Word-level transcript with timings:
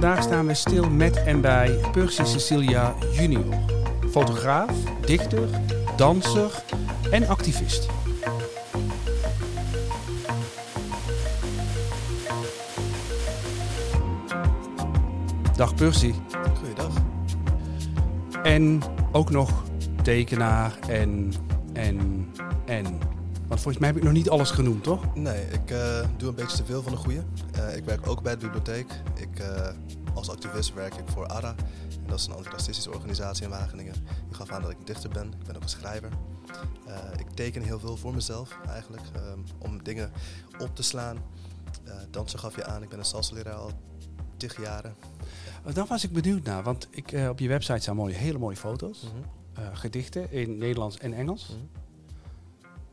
vandaag 0.00 0.22
staan 0.22 0.46
we 0.46 0.54
stil 0.54 0.90
met 0.90 1.22
en 1.24 1.40
bij 1.40 1.78
Percy 1.92 2.24
Cecilia 2.24 2.94
junior. 3.12 3.54
Fotograaf, 4.10 4.70
dichter, 5.06 5.48
danser 5.96 6.62
en 7.10 7.28
activist. 7.28 7.88
Dag 15.56 15.74
Percy. 15.74 16.12
Goeiedag. 16.58 16.94
En 18.42 18.82
ook 19.12 19.30
nog 19.30 19.64
tekenaar 20.02 20.78
en, 20.88 21.32
en, 21.72 22.26
en. 22.66 23.09
Volgens 23.60 23.78
mij 23.78 23.88
heb 23.88 23.96
ik 23.96 24.02
nog 24.02 24.12
niet 24.12 24.30
alles 24.30 24.50
genoemd, 24.50 24.82
toch? 24.82 25.14
Nee, 25.14 25.44
ik 25.44 25.70
eh, 25.70 26.08
doe 26.16 26.28
een 26.28 26.34
beetje 26.34 26.56
te 26.56 26.64
veel 26.64 26.82
van 26.82 26.92
de 26.92 26.98
goede. 26.98 27.22
Eh, 27.52 27.76
ik 27.76 27.84
werk 27.84 28.06
ook 28.06 28.22
bij 28.22 28.32
de 28.32 28.38
bibliotheek. 28.38 28.92
Ik, 29.14 29.38
eh, 29.38 29.74
als 30.14 30.30
activist 30.30 30.74
werk 30.74 30.94
ik 30.94 31.08
voor 31.08 31.26
ARA. 31.26 31.54
En 31.88 32.06
dat 32.06 32.18
is 32.18 32.26
een 32.26 32.32
antiracistische 32.32 32.92
organisatie 32.92 33.44
in 33.44 33.50
Wageningen. 33.50 33.94
Ik 34.30 34.36
gaf 34.36 34.50
aan 34.50 34.62
dat 34.62 34.70
ik 34.70 34.78
een 34.78 34.84
dichter 34.84 35.10
ben. 35.10 35.26
Ik 35.26 35.46
ben 35.46 35.56
ook 35.56 35.62
een 35.62 35.68
schrijver. 35.68 36.10
ik 37.18 37.30
teken 37.34 37.62
heel 37.62 37.78
veel 37.78 37.96
voor 37.96 38.14
mezelf 38.14 38.58
eigenlijk. 38.68 39.02
om 39.58 39.82
dingen 39.82 40.12
op 40.58 40.76
te 40.76 40.82
slaan. 40.82 41.16
dansen 42.10 42.38
gaf 42.38 42.56
je 42.56 42.64
aan. 42.64 42.82
Ik 42.82 42.88
ben 42.88 42.98
een 42.98 43.04
salsa-leraar 43.04 43.54
al 43.54 43.70
tig 44.36 44.60
jaren. 44.60 44.94
Daar 45.72 45.86
was 45.86 46.04
ik 46.04 46.12
benieuwd 46.12 46.42
naar. 46.42 46.62
Want 46.62 46.88
ik, 46.90 47.12
op 47.28 47.38
je 47.38 47.48
website 47.48 47.78
staan 47.78 47.96
mooie, 47.96 48.14
hele 48.14 48.38
mooie 48.38 48.56
foto's. 48.56 49.02
Mhm. 49.02 49.76
gedichten 49.76 50.32
in 50.32 50.58
Nederlands 50.58 50.98
en 50.98 51.12
Engels. 51.12 51.48
Mhm. 51.48 51.79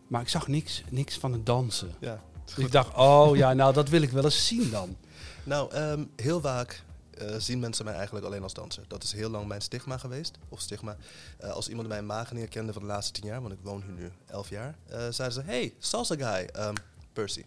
Maar 0.08 0.22
ik 0.22 0.30
zag 0.30 0.48
niks, 0.48 0.84
niks 0.90 1.18
van 1.18 1.32
het 1.32 1.46
dansen. 1.46 1.96
Ja, 2.00 2.24
dus 2.46 2.58
ik 2.58 2.72
dacht, 2.72 2.96
oh 2.96 3.36
ja, 3.36 3.54
nou 3.54 3.74
dat 3.74 3.90
wil 3.90 4.02
ik 4.02 4.10
wel 4.10 4.24
eens 4.24 4.48
zien 4.48 4.70
dan. 4.70 4.96
Nou, 5.44 5.72
ehm, 5.72 6.04
heel 6.16 6.42
vaak 6.42 6.84
uh, 7.22 7.36
zien 7.38 7.60
mensen 7.60 7.86
mij 7.86 7.94
eigenlijk 7.94 8.26
alleen 8.26 8.44
als 8.44 8.54
danser. 8.54 8.84
Dat 8.88 9.04
is 9.04 9.12
heel 9.12 9.30
lang 9.30 9.48
mijn 9.48 9.62
stigma 9.62 9.98
geweest. 9.98 10.38
Of 10.50 10.60
stigma. 10.60 10.98
Uh, 11.44 11.52
als 11.52 11.70
iemand 11.70 11.88
mij 11.88 11.98
in 11.98 12.08
Wageningen 12.08 12.50
kende 12.50 12.74
van 12.74 12.82
de 12.82 12.88
laatste 12.88 13.12
tien 13.12 13.30
jaar, 13.30 13.42
want 13.42 13.54
ik 13.54 13.60
woon 13.62 13.82
hier 13.82 13.92
nu 13.92 14.12
elf 14.26 14.50
jaar, 14.50 14.76
uh, 14.88 14.96
zeiden 15.10 15.32
ze: 15.32 15.42
Hey, 15.42 15.74
salsa 15.80 16.16
guy, 16.16 16.50
um, 16.64 16.74
Percy. 17.14 17.44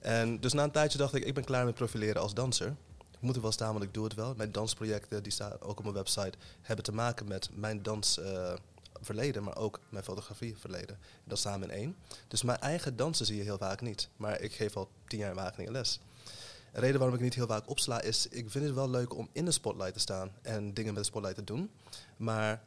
En 0.00 0.40
dus 0.40 0.52
na 0.52 0.62
een 0.62 0.70
tijdje 0.70 0.98
dacht 0.98 1.14
ik: 1.14 1.24
Ik 1.24 1.34
ben 1.34 1.44
klaar 1.44 1.64
met 1.64 1.74
profileren 1.74 2.22
als 2.22 2.34
danser. 2.34 2.74
Ik 3.10 3.20
moet 3.22 3.36
er 3.36 3.42
wel 3.42 3.52
staan, 3.52 3.72
want 3.72 3.84
ik 3.84 3.94
doe 3.94 4.04
het 4.04 4.14
wel. 4.14 4.34
Mijn 4.36 4.52
dansprojecten, 4.52 5.22
die 5.22 5.32
staan 5.32 5.60
ook 5.60 5.78
op 5.78 5.82
mijn 5.82 5.94
website, 5.94 6.38
hebben 6.62 6.84
te 6.84 6.92
maken 6.92 7.28
met 7.28 7.48
mijn 7.52 7.82
dans 7.82 8.20
verleden, 9.00 9.42
maar 9.42 9.56
ook 9.56 9.80
mijn 9.88 10.04
fotografie 10.04 10.56
verleden. 10.56 10.98
Dat 11.24 11.38
samen 11.38 11.70
in 11.70 11.76
één. 11.76 11.96
Dus 12.28 12.42
mijn 12.42 12.58
eigen 12.58 12.96
dansen 12.96 13.26
zie 13.26 13.36
je 13.36 13.42
heel 13.42 13.58
vaak 13.58 13.80
niet. 13.80 14.08
Maar 14.16 14.40
ik 14.40 14.52
geef 14.52 14.76
al 14.76 14.88
tien 15.06 15.18
jaar 15.18 15.30
in 15.30 15.36
Wageningen 15.36 15.72
les. 15.72 16.00
De 16.72 16.80
reden 16.80 16.98
waarom 16.98 17.16
ik 17.16 17.22
niet 17.22 17.34
heel 17.34 17.46
vaak 17.46 17.68
opsla 17.68 18.00
is, 18.00 18.28
ik 18.28 18.50
vind 18.50 18.64
het 18.64 18.74
wel 18.74 18.90
leuk 18.90 19.14
om 19.14 19.28
in 19.32 19.44
de 19.44 19.50
spotlight 19.50 19.92
te 19.92 20.00
staan 20.00 20.30
en 20.42 20.74
dingen 20.74 20.94
met 20.94 21.02
de 21.02 21.08
spotlight 21.08 21.36
te 21.36 21.44
doen. 21.44 21.70
Maar 22.16 22.62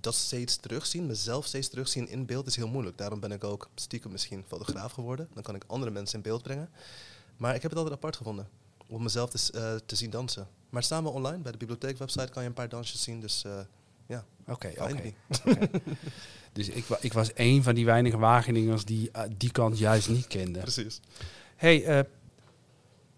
dat 0.00 0.14
steeds 0.14 0.56
terugzien, 0.56 1.06
mezelf 1.06 1.46
steeds 1.46 1.68
terugzien 1.68 2.08
in 2.08 2.26
beeld 2.26 2.46
is 2.46 2.56
heel 2.56 2.68
moeilijk. 2.68 2.98
Daarom 2.98 3.20
ben 3.20 3.32
ik 3.32 3.44
ook 3.44 3.68
stiekem 3.74 4.12
misschien 4.12 4.44
fotograaf 4.46 4.92
geworden. 4.92 5.28
Dan 5.34 5.42
kan 5.42 5.54
ik 5.54 5.64
andere 5.66 5.90
mensen 5.90 6.16
in 6.16 6.22
beeld 6.22 6.42
brengen. 6.42 6.70
Maar 7.36 7.54
ik 7.54 7.62
heb 7.62 7.70
het 7.70 7.80
altijd 7.80 7.96
apart 7.96 8.16
gevonden 8.16 8.48
om 8.86 9.02
mezelf 9.02 9.30
te, 9.30 9.52
uh, 9.54 9.86
te 9.86 9.96
zien 9.96 10.10
dansen. 10.10 10.48
Maar 10.70 10.86
we 10.88 11.08
online, 11.08 11.42
bij 11.42 11.52
de 11.52 11.58
bibliotheekwebsite 11.58 12.32
kan 12.32 12.42
je 12.42 12.48
een 12.48 12.54
paar 12.54 12.68
dansjes 12.68 13.02
zien. 13.02 13.20
Dus 13.20 13.44
uh, 13.44 13.60
ja, 14.10 14.24
oké. 14.46 14.72
oké. 14.82 15.12
Dus 16.52 16.68
ik, 16.68 16.84
ik, 17.00 17.12
was 17.12 17.30
een 17.34 17.62
van 17.62 17.74
die 17.74 17.84
weinige 17.84 18.18
Wageningers 18.18 18.84
die 18.84 19.10
uh, 19.16 19.22
die 19.36 19.52
kant 19.52 19.78
juist 19.78 20.08
niet 20.08 20.26
kende. 20.26 20.58
Precies. 20.58 21.00
Hey, 21.56 21.98
uh, 21.98 22.04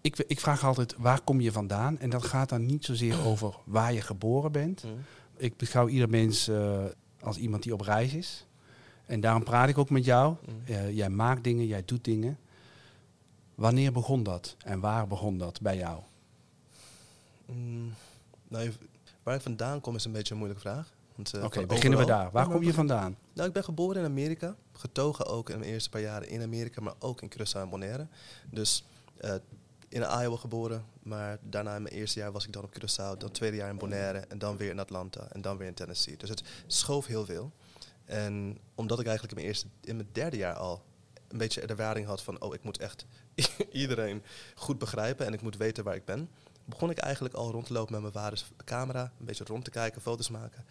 ik, 0.01 0.17
ik 0.27 0.39
vraag 0.39 0.63
altijd, 0.65 0.95
waar 0.97 1.21
kom 1.21 1.41
je 1.41 1.51
vandaan? 1.51 1.99
En 1.99 2.09
dat 2.09 2.23
gaat 2.23 2.49
dan 2.49 2.65
niet 2.65 2.85
zozeer 2.85 3.23
over 3.29 3.55
waar 3.65 3.93
je 3.93 4.01
geboren 4.01 4.51
bent. 4.51 4.83
Mm. 4.83 4.91
Ik 5.37 5.57
beschouw 5.57 5.87
ieder 5.87 6.09
mens 6.09 6.49
uh, 6.49 6.83
als 7.19 7.37
iemand 7.37 7.63
die 7.63 7.73
op 7.73 7.81
reis 7.81 8.13
is. 8.13 8.47
En 9.05 9.19
daarom 9.21 9.43
praat 9.43 9.69
ik 9.69 9.77
ook 9.77 9.89
met 9.89 10.05
jou. 10.05 10.35
Mm. 10.45 10.89
jij 10.89 11.09
maakt 11.09 11.43
dingen, 11.43 11.65
jij 11.65 11.81
doet 11.85 12.03
dingen. 12.03 12.37
Wanneer 13.55 13.91
begon 13.91 14.23
dat? 14.23 14.55
En 14.63 14.79
waar 14.79 15.07
begon 15.07 15.37
dat 15.37 15.61
bij 15.61 15.77
jou? 15.77 16.01
Mm, 17.45 17.93
nou, 18.47 18.71
Waar 19.23 19.35
ik 19.35 19.41
vandaan 19.41 19.81
kom 19.81 19.95
is 19.95 20.05
een 20.05 20.11
beetje 20.11 20.31
een 20.31 20.39
moeilijke 20.39 20.69
vraag. 20.69 20.93
Uh, 21.35 21.43
Oké, 21.43 21.65
beginnen 21.65 21.99
we 21.99 22.05
daar. 22.05 22.31
Waar 22.31 22.47
kom 22.47 22.63
je 22.63 22.73
vandaan? 22.73 23.17
Nou, 23.33 23.47
ik 23.47 23.53
ben 23.53 23.63
geboren 23.63 24.01
in 24.01 24.07
Amerika. 24.07 24.55
Getogen 24.71 25.25
ook 25.25 25.49
in 25.49 25.59
mijn 25.59 25.71
eerste 25.71 25.89
paar 25.89 26.01
jaren 26.01 26.29
in 26.29 26.41
Amerika, 26.41 26.81
maar 26.81 26.93
ook 26.99 27.21
in 27.21 27.31
Curaçao 27.33 27.61
en 27.61 27.69
Bonaire. 27.69 28.07
Dus 28.51 28.85
uh, 29.21 29.33
in 29.89 30.01
Iowa 30.01 30.35
geboren, 30.35 30.85
maar 31.03 31.37
daarna 31.41 31.75
in 31.75 31.81
mijn 31.81 31.95
eerste 31.95 32.19
jaar 32.19 32.31
was 32.31 32.45
ik 32.45 32.53
dan 32.53 32.63
op 32.63 32.73
Curaçao, 32.79 33.17
dan 33.17 33.31
tweede 33.31 33.57
jaar 33.57 33.69
in 33.69 33.77
Bonaire 33.77 34.17
en 34.17 34.37
dan 34.37 34.57
weer 34.57 34.69
in 34.69 34.79
Atlanta 34.79 35.27
en 35.31 35.41
dan 35.41 35.57
weer 35.57 35.67
in 35.67 35.73
Tennessee. 35.73 36.17
Dus 36.17 36.29
het 36.29 36.43
schoof 36.67 37.05
heel 37.05 37.25
veel. 37.25 37.51
En 38.05 38.57
omdat 38.75 38.99
ik 38.99 39.05
eigenlijk 39.05 39.37
in 39.37 39.43
mijn, 39.43 39.53
eerste, 39.53 39.67
in 39.81 39.95
mijn 39.95 40.09
derde 40.11 40.37
jaar 40.37 40.55
al 40.55 40.83
een 41.27 41.37
beetje 41.37 41.61
de 41.61 41.67
ervaring 41.67 42.05
had 42.05 42.23
van, 42.23 42.41
oh, 42.41 42.53
ik 42.53 42.63
moet 42.63 42.77
echt 42.77 43.05
iedereen 43.71 44.23
goed 44.55 44.77
begrijpen 44.77 45.25
en 45.25 45.33
ik 45.33 45.41
moet 45.41 45.57
weten 45.57 45.83
waar 45.83 45.95
ik 45.95 46.05
ben, 46.05 46.29
begon 46.65 46.89
ik 46.89 46.97
eigenlijk 46.97 47.35
al 47.35 47.51
rond 47.51 47.65
te 47.65 47.73
lopen 47.73 47.91
met 47.91 48.01
mijn 48.01 48.13
vaders 48.13 48.45
camera. 48.65 49.11
Een 49.19 49.25
beetje 49.25 49.43
rond 49.43 49.63
te 49.65 49.71
kijken, 49.71 50.01
foto's 50.01 50.29
maken. 50.29 50.65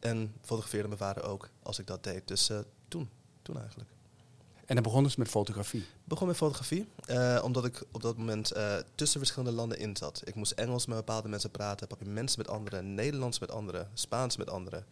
En 0.00 0.34
fotografeerde 0.40 0.88
mijn 0.88 1.00
vader 1.00 1.22
ook 1.22 1.48
als 1.62 1.78
ik 1.78 1.86
dat 1.86 2.04
deed. 2.04 2.28
Dus 2.28 2.50
uh, 2.50 2.58
toen, 2.88 3.10
toen 3.42 3.58
eigenlijk. 3.58 3.90
En 4.66 4.74
dan 4.74 4.82
begon 4.82 5.02
dus 5.02 5.16
met 5.16 5.28
fotografie? 5.28 5.86
begon 6.04 6.26
met 6.26 6.36
fotografie, 6.36 6.88
uh, 7.10 7.40
omdat 7.42 7.64
ik 7.64 7.84
op 7.92 8.02
dat 8.02 8.16
moment 8.16 8.56
uh, 8.56 8.76
tussen 8.94 9.20
verschillende 9.20 9.54
landen 9.54 9.78
in 9.78 9.96
zat. 9.96 10.22
Ik 10.24 10.34
moest 10.34 10.52
Engels 10.52 10.86
met 10.86 10.96
bepaalde 10.96 11.28
mensen 11.28 11.50
praten, 11.50 11.88
mensen 12.04 12.38
met 12.38 12.48
anderen, 12.48 12.94
Nederlands 12.94 13.38
met 13.38 13.50
anderen, 13.50 13.90
Spaans 13.94 14.36
met 14.36 14.50
anderen. 14.50 14.86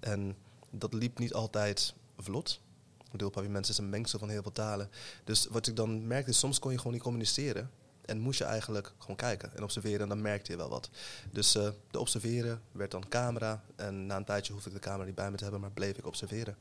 En 0.00 0.36
dat 0.70 0.92
liep 0.92 1.18
niet 1.18 1.34
altijd 1.34 1.94
vlot. 2.18 2.60
Ik 3.04 3.10
bedoel, 3.10 3.48
mensen 3.48 3.72
is 3.72 3.78
een 3.78 3.90
mengsel 3.90 4.18
van 4.18 4.28
heel 4.28 4.42
veel 4.42 4.52
talen. 4.52 4.90
Dus 5.24 5.46
wat 5.50 5.66
ik 5.66 5.76
dan 5.76 6.06
merkte, 6.06 6.32
soms 6.32 6.58
kon 6.58 6.70
je 6.70 6.76
gewoon 6.76 6.92
niet 6.92 7.02
communiceren. 7.02 7.70
En 8.04 8.20
moest 8.20 8.38
je 8.38 8.44
eigenlijk 8.44 8.92
gewoon 8.98 9.16
kijken 9.16 9.56
en 9.56 9.62
observeren 9.62 10.00
en 10.00 10.08
dan 10.08 10.20
merkte 10.20 10.50
je 10.50 10.56
wel 10.56 10.68
wat. 10.68 10.90
Dus 11.30 11.56
uh, 11.56 11.68
de 11.90 12.00
observeren 12.00 12.60
werd 12.72 12.90
dan 12.90 13.08
camera. 13.08 13.64
En 13.76 14.06
na 14.06 14.16
een 14.16 14.24
tijdje 14.24 14.52
hoefde 14.52 14.68
ik 14.68 14.74
de 14.74 14.80
camera 14.80 15.04
niet 15.04 15.14
bij 15.14 15.30
me 15.30 15.36
te 15.36 15.42
hebben, 15.42 15.60
maar 15.60 15.70
bleef 15.70 15.96
ik 15.96 16.06
observeren. 16.06 16.56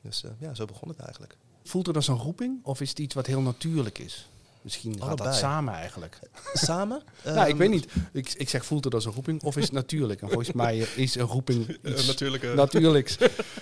Dus 0.00 0.22
uh, 0.22 0.30
ja, 0.38 0.54
zo 0.54 0.64
begon 0.64 0.88
het 0.88 0.98
eigenlijk. 0.98 1.36
Voelt 1.64 1.86
er 1.86 1.92
dat 1.92 2.04
zo'n 2.04 2.18
roeping 2.18 2.64
of 2.64 2.80
is 2.80 2.88
het 2.88 2.98
iets 2.98 3.14
wat 3.14 3.26
heel 3.26 3.40
natuurlijk 3.40 3.98
is? 3.98 4.28
Misschien 4.66 5.02
gaat 5.02 5.18
dat 5.18 5.34
samen 5.34 5.74
eigenlijk. 5.74 6.18
Samen? 6.52 7.02
nou, 7.24 7.40
ik 7.40 7.46
ehm, 7.46 7.56
weet 7.56 7.70
niet. 7.70 7.86
Ik, 8.12 8.32
ik 8.32 8.48
zeg 8.48 8.66
voelt 8.66 8.84
het 8.84 8.94
als 8.94 9.04
een 9.04 9.12
roeping 9.12 9.42
of 9.42 9.56
is 9.56 9.62
het 9.62 9.72
natuurlijk? 9.72 10.22
En 10.22 10.28
volgens 10.28 10.52
mij 10.52 10.78
is 10.78 11.14
een 11.14 11.26
roeping 11.26 11.68
iets 11.84 12.06
natuurlijke. 12.06 12.54
natuurlijks. 12.54 13.16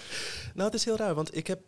nou, 0.54 0.70
het 0.70 0.74
is 0.74 0.84
heel 0.84 0.96
raar, 0.96 1.14
want 1.14 1.36
ik 1.36 1.46
heb... 1.46 1.60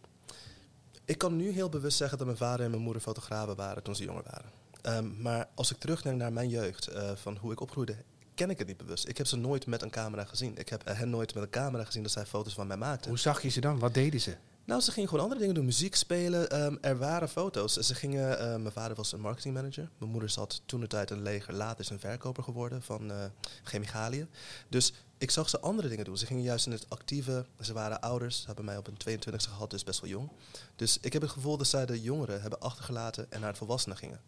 Ik 1.04 1.19
kan 1.19 1.36
nu 1.36 1.50
heel 1.50 1.69
bewust 1.69 1.96
zeggen 1.96 2.19
dat 2.19 2.26
mijn 2.26 2.38
vader 2.38 2.64
en 2.64 2.70
mijn 2.70 2.82
moeder 2.82 3.02
fotografen 3.02 3.56
waren 3.56 3.82
toen 3.82 3.96
ze 3.96 4.04
jonger 4.04 4.22
waren. 4.30 4.50
Ehm, 4.86 5.22
maar 5.22 5.48
als 5.54 5.70
ik 5.70 5.78
terugdenk 5.78 6.19
naar 6.19 6.32
mijn 6.32 6.48
jeugd, 6.48 6.92
uh, 6.92 7.10
van 7.14 7.36
hoe 7.36 7.52
ik 7.52 7.60
opgroeide, 7.60 7.97
ken 8.34 8.50
ik 8.50 8.58
het 8.58 8.66
niet 8.66 8.76
bewust. 8.76 9.08
Ik 9.08 9.16
heb 9.16 9.26
ze 9.26 9.36
nooit 9.36 9.66
met 9.66 9.82
een 9.82 9.91
camera 9.91 10.24
gezien. 10.24 10.56
Ik 10.56 10.69
heb 10.69 10.84
hen 10.84 11.10
nooit 11.10 11.34
met 11.34 11.42
een 11.42 11.50
camera 11.50 11.84
gezien 11.84 12.02
dat 12.02 12.12
zij 12.12 12.26
foto's 12.26 12.54
van 12.54 12.66
mij 12.66 12.76
maakten. 12.76 13.10
Hoe 13.10 13.19
zag 13.19 13.42
je 13.42 13.48
ze 13.48 13.60
dan? 13.60 13.78
Wat 13.78 13.94
deden 13.94 14.20
ze? 14.20 14.36
Nou, 14.64 14.80
ze 14.80 14.92
gingen 14.92 15.08
gewoon 15.08 15.22
andere 15.25 15.41
dingen 15.41 15.54
doen. 15.54 15.64
Muziek 15.64 15.94
spelen. 15.94 16.50
Ehm, 16.50 16.76
er 16.80 16.98
waren 16.98 17.28
foto's. 17.28 17.72
Ze 17.72 17.94
gingen, 17.94 18.30
uh, 18.30 18.38
mijn 18.38 18.72
vader 18.72 18.96
was 18.96 19.12
een 19.12 19.20
marketingmanager. 19.20 19.91
Mijn 19.98 20.10
moeder 20.10 20.30
zat 20.30 20.62
toen 20.66 20.81
de 20.81 20.87
tijd 20.87 21.11
een 21.11 21.22
leger. 21.22 21.55
Later 21.55 21.81
is 21.81 21.90
een 21.90 22.00
verkoper 22.00 22.43
geworden 22.43 22.82
van 22.82 23.11
uh, 23.11 23.25
chemicaliën. 23.62 24.28
Dus 24.69 24.93
ik 25.19 25.31
zag 25.31 25.49
ze 25.49 25.61
andere 25.61 25.88
dingen 25.88 26.05
doen. 26.05 26.19
Ze 26.19 26.26
gingen 26.26 26.43
juist 26.43 26.66
in 26.66 26.72
het 26.72 26.90
actieve. 26.90 27.46
Ze 27.61 27.72
waren 27.72 28.00
ouders. 28.00 28.40
Ze 28.40 28.46
hebben 28.46 28.64
mij 28.64 28.76
op 28.76 28.87
een 28.87 28.96
22 28.96 29.50
gehad, 29.50 29.70
dus 29.70 29.84
best 29.84 30.00
wel 30.00 30.11
jong. 30.11 30.31
Dus 30.76 30.99
ik 31.00 31.12
heb 31.12 31.22
het 31.22 31.31
gevoel 31.31 31.56
dat 31.56 31.66
zij 31.66 31.87
de 31.87 32.02
jongeren 32.02 32.40
hebben 32.40 32.61
achtergelaten 32.61 33.26
en 33.31 33.40
naar 33.40 33.49
het 33.49 33.58
volwassenen 33.58 33.96
gingen. 33.96 34.20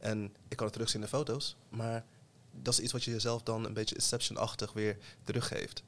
En 0.00 0.24
ik 0.48 0.56
kan 0.56 0.64
het 0.64 0.72
terugzien 0.72 1.00
in 1.00 1.06
de 1.06 1.16
foto's, 1.16 1.56
maar 1.68 2.04
dat 2.50 2.72
is 2.72 2.80
iets 2.80 2.92
wat 2.92 3.04
je 3.04 3.10
jezelf 3.10 3.42
dan 3.42 3.64
een 3.64 3.72
beetje 3.72 3.94
Inception-achtig 3.94 4.72
weer 4.72 4.96
teruggeeft. 5.24 5.82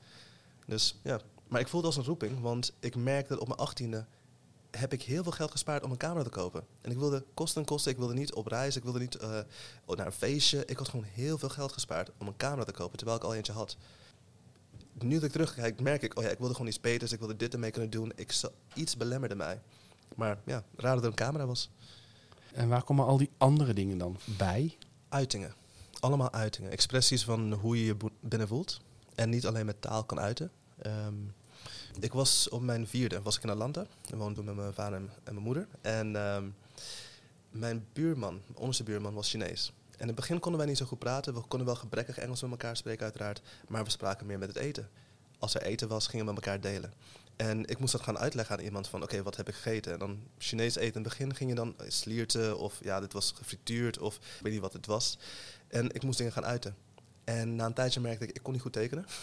Dus 0.66 0.98
ja, 1.02 1.20
maar 1.48 1.60
ik 1.60 1.68
voelde 1.68 1.86
als 1.86 1.96
een 1.96 2.04
roeping, 2.04 2.40
want 2.40 2.72
ik 2.80 2.96
merkte 2.96 3.32
dat 3.32 3.42
op 3.42 3.48
mijn 3.48 3.60
achttiende 3.60 4.04
heb 4.70 4.92
ik 4.92 5.02
heel 5.02 5.22
veel 5.22 5.32
geld 5.32 5.50
gespaard 5.50 5.84
om 5.84 5.90
een 5.90 5.96
camera 5.96 6.22
te 6.22 6.30
kopen. 6.30 6.66
En 6.80 6.90
ik 6.90 6.98
wilde 6.98 7.24
kosten 7.34 7.60
en 7.60 7.66
kosten, 7.66 7.92
ik 7.92 7.98
wilde 7.98 8.14
niet 8.14 8.32
op 8.32 8.46
reis, 8.46 8.76
ik 8.76 8.82
wilde 8.82 8.98
niet 8.98 9.14
uh, 9.22 9.38
naar 9.86 10.06
een 10.06 10.12
feestje. 10.12 10.64
Ik 10.64 10.76
had 10.76 10.88
gewoon 10.88 11.04
heel 11.04 11.38
veel 11.38 11.48
geld 11.48 11.72
gespaard 11.72 12.10
om 12.18 12.26
een 12.26 12.36
camera 12.36 12.64
te 12.64 12.72
kopen, 12.72 12.96
terwijl 12.96 13.18
ik 13.18 13.24
al 13.24 13.34
eentje 13.34 13.52
had. 13.52 13.76
Nu 14.92 15.14
dat 15.14 15.22
ik 15.22 15.32
terugkijk, 15.32 15.80
merk 15.80 16.02
ik, 16.02 16.18
oh 16.18 16.24
ja, 16.24 16.30
ik 16.30 16.38
wilde 16.38 16.54
gewoon 16.54 16.68
iets 16.68 16.80
beters, 16.80 17.12
ik 17.12 17.18
wilde 17.18 17.36
dit 17.36 17.52
ermee 17.52 17.70
kunnen 17.70 17.90
doen. 17.90 18.12
Ik, 18.14 18.40
iets 18.74 18.96
belemmerde 18.96 19.34
mij. 19.34 19.60
Maar 20.16 20.38
ja, 20.44 20.64
raar 20.76 20.94
dat 20.94 21.04
er 21.04 21.10
een 21.10 21.16
camera 21.16 21.46
was. 21.46 21.70
En 22.52 22.68
waar 22.68 22.82
komen 22.82 23.06
al 23.06 23.16
die 23.16 23.30
andere 23.38 23.74
dingen 23.74 23.98
dan 23.98 24.16
bij? 24.24 24.76
Uitingen. 25.08 25.54
Allemaal 26.00 26.32
uitingen. 26.32 26.70
Expressies 26.70 27.24
van 27.24 27.52
hoe 27.52 27.78
je 27.78 27.84
je 27.84 27.96
binnen 28.20 28.48
voelt. 28.48 28.80
En 29.14 29.30
niet 29.30 29.46
alleen 29.46 29.66
met 29.66 29.80
taal 29.80 30.04
kan 30.04 30.20
uiten. 30.20 30.50
Ehm, 30.78 31.14
ik 32.00 32.12
was 32.12 32.48
op 32.48 32.62
mijn 32.62 32.86
vierde 32.86 33.22
was 33.22 33.36
ik 33.36 33.42
in 33.42 33.50
Atlanta. 33.50 33.86
Ik 34.06 34.14
woonde 34.14 34.42
met 34.42 34.54
mijn 34.54 34.74
vader 34.74 34.98
en, 34.98 35.10
mijn 35.24 35.44
moeder. 35.44 35.68
En 35.80 36.16
ehm, 36.16 36.48
mijn 37.50 37.86
buurman, 37.92 38.40
onderste 38.54 38.82
buurman, 38.82 39.14
was 39.14 39.30
Chinees. 39.30 39.72
in 39.96 40.06
het 40.06 40.16
begin 40.16 40.38
konden 40.38 40.60
wij 40.60 40.68
niet 40.68 40.78
zo 40.78 40.86
goed 40.86 40.98
praten. 40.98 41.34
We 41.34 41.40
konden 41.40 41.66
wel 41.66 41.76
gebrekkig 41.76 42.18
Engels 42.18 42.42
met 42.42 42.50
elkaar 42.50 42.76
spreken 42.76 43.02
uiteraard. 43.02 43.42
Maar 43.68 43.84
we 43.84 43.90
spraken 43.90 44.26
meer 44.26 44.38
met 44.38 44.48
het 44.48 44.56
eten. 44.56 44.88
Als 45.38 45.54
er 45.54 45.62
eten 45.62 45.88
was, 45.88 46.06
gingen 46.06 46.26
we 46.26 46.32
met 46.32 46.44
elkaar 46.44 46.60
delen. 46.60 46.92
En 47.42 47.64
ik 47.64 47.78
moest 47.78 47.92
dat 47.92 48.02
gaan 48.02 48.18
uitleggen 48.18 48.56
aan 48.56 48.64
iemand 48.64 48.88
van, 48.88 49.02
oké, 49.02 49.22
wat 49.22 49.36
heb 49.36 49.48
ik 49.48 49.54
gegeten? 49.54 49.92
En 49.92 49.98
dan 49.98 50.20
Chinees 50.38 50.74
eten 50.74 50.94
in 50.94 51.00
het 51.00 51.02
begin 51.02 51.34
ging 51.34 51.50
je 51.50 51.56
dan 51.56 51.74
eh, 51.78 51.90
slierten 51.90 52.58
of 52.58 52.78
ja, 52.82 53.00
dit 53.00 53.12
was 53.12 53.32
gefrituurd 53.36 53.98
of 53.98 54.16
ik 54.16 54.22
weet 54.42 54.52
niet 54.52 54.60
wat 54.60 54.72
het 54.72 54.86
was. 54.86 55.18
En 55.68 55.94
ik 55.94 56.02
moest 56.02 56.18
dingen 56.18 56.32
gaan 56.32 56.44
uiten. 56.44 56.76
En 57.24 57.56
na 57.56 57.66
een 57.66 57.72
tijdje 57.72 58.00
merkte 58.00 58.24
ik, 58.24 58.30
ik 58.36 58.42
kon 58.42 58.52
niet 58.52 58.62
goed 58.62 58.72
tekenen. 58.72 59.06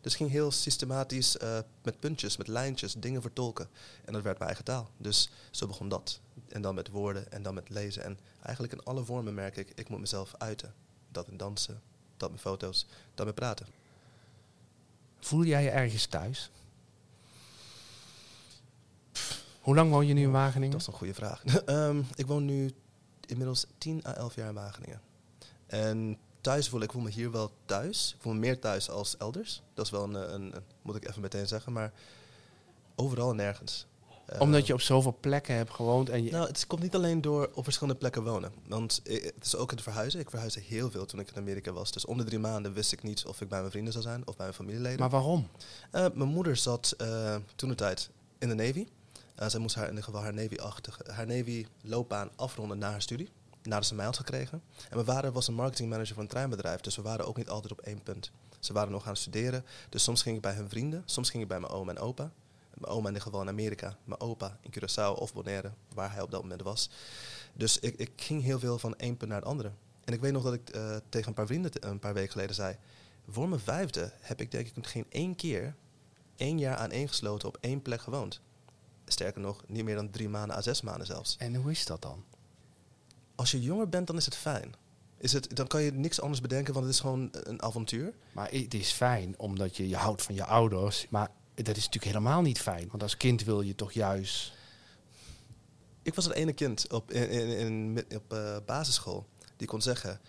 Dus 0.00 0.14
ging 0.14 0.30
heel 0.30 0.50
systematisch 0.50 1.36
uh, 1.36 1.58
met 1.82 2.00
puntjes, 2.00 2.36
met 2.36 2.48
lijntjes, 2.48 2.94
dingen 2.94 3.22
vertolken. 3.22 3.68
En 4.04 4.12
dat 4.12 4.22
werd 4.22 4.38
mijn 4.38 4.50
eigen 4.50 4.64
taal. 4.64 4.90
Dus 4.96 5.30
zo 5.50 5.66
begon 5.66 5.88
dat. 5.88 6.20
En 6.48 6.62
dan 6.62 6.74
met 6.74 6.88
woorden 6.88 7.32
en 7.32 7.42
dan 7.42 7.54
met 7.54 7.68
lezen. 7.68 8.04
En 8.04 8.18
eigenlijk 8.42 8.74
in 8.74 8.82
alle 8.84 9.04
vormen 9.04 9.34
merk 9.34 9.56
ik, 9.56 9.72
ik 9.74 9.88
moet 9.88 10.00
mezelf 10.00 10.34
uiten. 10.38 10.74
Dat 11.08 11.28
in 11.28 11.36
dansen, 11.36 11.80
dat 12.16 12.30
met 12.30 12.40
foto's, 12.40 12.86
dat 13.14 13.26
met 13.26 13.34
praten. 13.34 13.66
Voel 15.20 15.44
jij 15.44 15.62
je 15.62 15.70
ergens 15.70 16.06
thuis? 16.06 16.50
Hoe 19.62 19.74
lang 19.74 19.90
woon 19.90 20.06
je 20.06 20.14
nu 20.14 20.22
in 20.22 20.30
Wageningen? 20.30 20.70
Dat 20.70 20.80
is 20.80 20.86
een 20.86 20.92
goede 20.92 21.14
vraag. 21.14 21.42
um, 21.66 22.06
ik 22.14 22.26
woon 22.26 22.44
nu 22.44 22.70
inmiddels 23.26 23.66
10 23.78 24.06
à 24.06 24.14
11 24.14 24.34
jaar 24.34 24.48
in 24.48 24.54
Wageningen. 24.54 25.00
En 25.66 26.18
thuis 26.40 26.68
voel 26.68 26.80
ik 26.80 26.92
voel 26.92 27.02
me 27.02 27.10
hier 27.10 27.30
wel 27.30 27.52
thuis. 27.64 28.12
Ik 28.16 28.22
voel 28.22 28.32
me 28.32 28.38
meer 28.38 28.58
thuis 28.58 28.90
als 28.90 29.16
elders. 29.16 29.62
Dat 29.74 29.84
is 29.84 29.90
wel 29.90 30.02
een, 30.02 30.14
een, 30.14 30.56
een 30.56 30.62
moet 30.82 30.96
ik 30.96 31.08
even 31.08 31.22
meteen 31.22 31.46
zeggen. 31.46 31.72
Maar 31.72 31.92
overal 32.94 33.30
en 33.30 33.36
nergens. 33.36 33.86
Omdat 34.38 34.60
eh, 34.60 34.66
je 34.66 34.72
op 34.72 34.80
zoveel 34.80 35.16
plekken 35.20 35.54
hebt 35.54 35.70
gewoond. 35.70 36.08
En 36.08 36.24
je 36.24 36.30
nou, 36.30 36.46
het 36.46 36.66
komt 36.66 36.82
niet 36.82 36.94
alleen 36.94 37.20
door 37.20 37.50
op 37.54 37.64
verschillende 37.64 37.98
plekken 37.98 38.24
wonen. 38.24 38.52
Want 38.68 39.00
het 39.04 39.44
is 39.44 39.56
ook 39.56 39.70
het 39.70 39.82
verhuizen. 39.82 40.20
Ik 40.20 40.30
verhuisde 40.30 40.60
heel 40.60 40.90
veel 40.90 41.06
toen 41.06 41.20
ik 41.20 41.30
in 41.30 41.36
Amerika 41.36 41.72
was. 41.72 41.92
Dus 41.92 42.04
om 42.04 42.18
de 42.18 42.24
drie 42.24 42.38
maanden 42.38 42.72
wist 42.72 42.92
ik 42.92 43.02
niet 43.02 43.24
of 43.26 43.40
ik 43.40 43.48
bij 43.48 43.58
mijn 43.58 43.70
vrienden 43.70 43.92
zou 43.92 44.04
zijn 44.04 44.20
of 44.26 44.36
bij 44.36 44.46
mijn 44.46 44.56
familieleden. 44.56 44.98
Maar 44.98 45.10
waarom? 45.10 45.48
Uh, 45.92 46.06
mijn 46.14 46.28
moeder 46.28 46.56
zat 46.56 46.94
uh, 47.00 47.36
toen 47.54 47.68
de 47.68 47.74
tijd 47.74 48.10
in 48.38 48.48
de 48.48 48.54
Navy. 48.54 48.86
Uh, 49.42 49.48
zij 49.48 49.60
moest 49.60 49.74
haar 49.74 49.84
in 49.84 49.90
ieder 49.90 50.04
geval 50.04 50.22
haar 50.22 50.34
Navy-achtige, 50.34 51.04
haar 51.12 51.26
Navy-loopbaan 51.26 52.30
afronden 52.36 52.78
na 52.78 52.90
haar 52.90 53.02
studie. 53.02 53.30
Nadat 53.62 53.86
ze 53.86 53.94
mij 53.94 54.04
had 54.04 54.16
gekregen. 54.16 54.62
En 54.88 54.94
mijn 54.94 55.06
vader 55.06 55.32
was 55.32 55.48
een 55.48 55.54
marketingmanager 55.54 56.14
van 56.14 56.22
een 56.22 56.28
treinbedrijf. 56.28 56.80
Dus 56.80 56.96
we 56.96 57.02
waren 57.02 57.26
ook 57.26 57.36
niet 57.36 57.48
altijd 57.48 57.72
op 57.72 57.80
één 57.80 58.02
punt. 58.02 58.30
Ze 58.60 58.72
waren 58.72 58.92
nog 58.92 59.02
aan 59.02 59.12
het 59.12 59.18
studeren. 59.18 59.64
Dus 59.88 60.02
soms 60.02 60.22
ging 60.22 60.36
ik 60.36 60.42
bij 60.42 60.54
hun 60.54 60.68
vrienden. 60.68 61.02
Soms 61.04 61.30
ging 61.30 61.42
ik 61.42 61.48
bij 61.48 61.60
mijn 61.60 61.72
oom 61.72 61.88
en 61.88 61.98
opa. 61.98 62.32
Mijn 62.74 62.92
oma 62.92 63.08
in 63.08 63.14
ieder 63.14 63.22
geval 63.22 63.40
in 63.40 63.48
Amerika. 63.48 63.96
Mijn 64.04 64.20
opa 64.20 64.58
in 64.60 64.70
Curaçao 64.70 65.18
of 65.18 65.32
Bonaire, 65.32 65.72
waar 65.94 66.12
hij 66.12 66.22
op 66.22 66.30
dat 66.30 66.42
moment 66.42 66.62
was. 66.62 66.90
Dus 67.52 67.78
ik, 67.78 67.94
ik 67.96 68.10
ging 68.16 68.42
heel 68.42 68.58
veel 68.58 68.78
van 68.78 68.96
één 68.96 69.16
punt 69.16 69.30
naar 69.30 69.40
het 69.40 69.48
andere. 69.48 69.70
En 70.04 70.12
ik 70.12 70.20
weet 70.20 70.32
nog 70.32 70.42
dat 70.42 70.54
ik 70.54 70.76
uh, 70.76 70.96
tegen 71.08 71.28
een 71.28 71.34
paar 71.34 71.46
vrienden 71.46 71.70
een 71.80 71.98
paar 71.98 72.14
weken 72.14 72.32
geleden 72.32 72.54
zei... 72.54 72.76
Voor 73.28 73.48
mijn 73.48 73.60
vijfde 73.60 74.12
heb 74.20 74.40
ik 74.40 74.50
denk 74.50 74.66
ik 74.66 74.86
geen 74.86 75.06
één 75.08 75.34
keer 75.34 75.74
één 76.36 76.58
jaar 76.58 76.76
aan 76.76 76.90
één 76.90 77.08
gesloten 77.08 77.48
op 77.48 77.58
één 77.60 77.82
plek 77.82 78.00
gewoond. 78.00 78.40
Sterker 79.12 79.40
nog, 79.40 79.62
niet 79.66 79.84
meer 79.84 79.94
dan 79.94 80.10
drie 80.10 80.28
maanden 80.28 80.56
à 80.56 80.62
zes 80.62 80.80
maanden 80.82 81.06
zelfs. 81.06 81.36
En 81.38 81.54
hoe 81.54 81.70
is 81.70 81.86
dat 81.86 82.02
dan? 82.02 82.24
Als 83.34 83.50
je 83.50 83.60
jonger 83.60 83.88
bent, 83.88 84.06
dan 84.06 84.16
is 84.16 84.24
het 84.24 84.36
fijn. 84.36 84.74
Is 85.18 85.32
het, 85.32 85.56
dan 85.56 85.66
kan 85.66 85.82
je 85.82 85.92
niks 85.92 86.20
anders 86.20 86.40
bedenken, 86.40 86.72
want 86.72 86.86
het 86.86 86.94
is 86.94 87.00
gewoon 87.00 87.28
een 87.32 87.62
avontuur. 87.62 88.14
Maar 88.32 88.50
het 88.50 88.74
is 88.74 88.92
fijn, 88.92 89.38
omdat 89.38 89.76
je 89.76 89.88
je 89.88 89.96
houdt 89.96 90.22
van 90.22 90.34
je 90.34 90.44
ouders. 90.44 91.06
Maar 91.08 91.30
dat 91.54 91.76
is 91.76 91.84
natuurlijk 91.84 92.12
helemaal 92.12 92.42
niet 92.42 92.60
fijn. 92.60 92.88
Want 92.90 93.02
als 93.02 93.16
kind 93.16 93.44
wil 93.44 93.60
je 93.60 93.74
toch 93.74 93.92
juist... 93.92 94.52
Ik 96.02 96.14
was 96.14 96.24
het 96.24 96.34
ene 96.34 96.52
kind 96.52 96.92
op, 96.92 97.10
in, 97.10 97.28
in, 97.28 97.48
in 97.48 98.04
op 98.16 98.32
uh, 98.32 98.56
basisschool 98.66 99.26
die 99.56 99.66
kon 99.66 99.82
zeggen... 99.82 100.20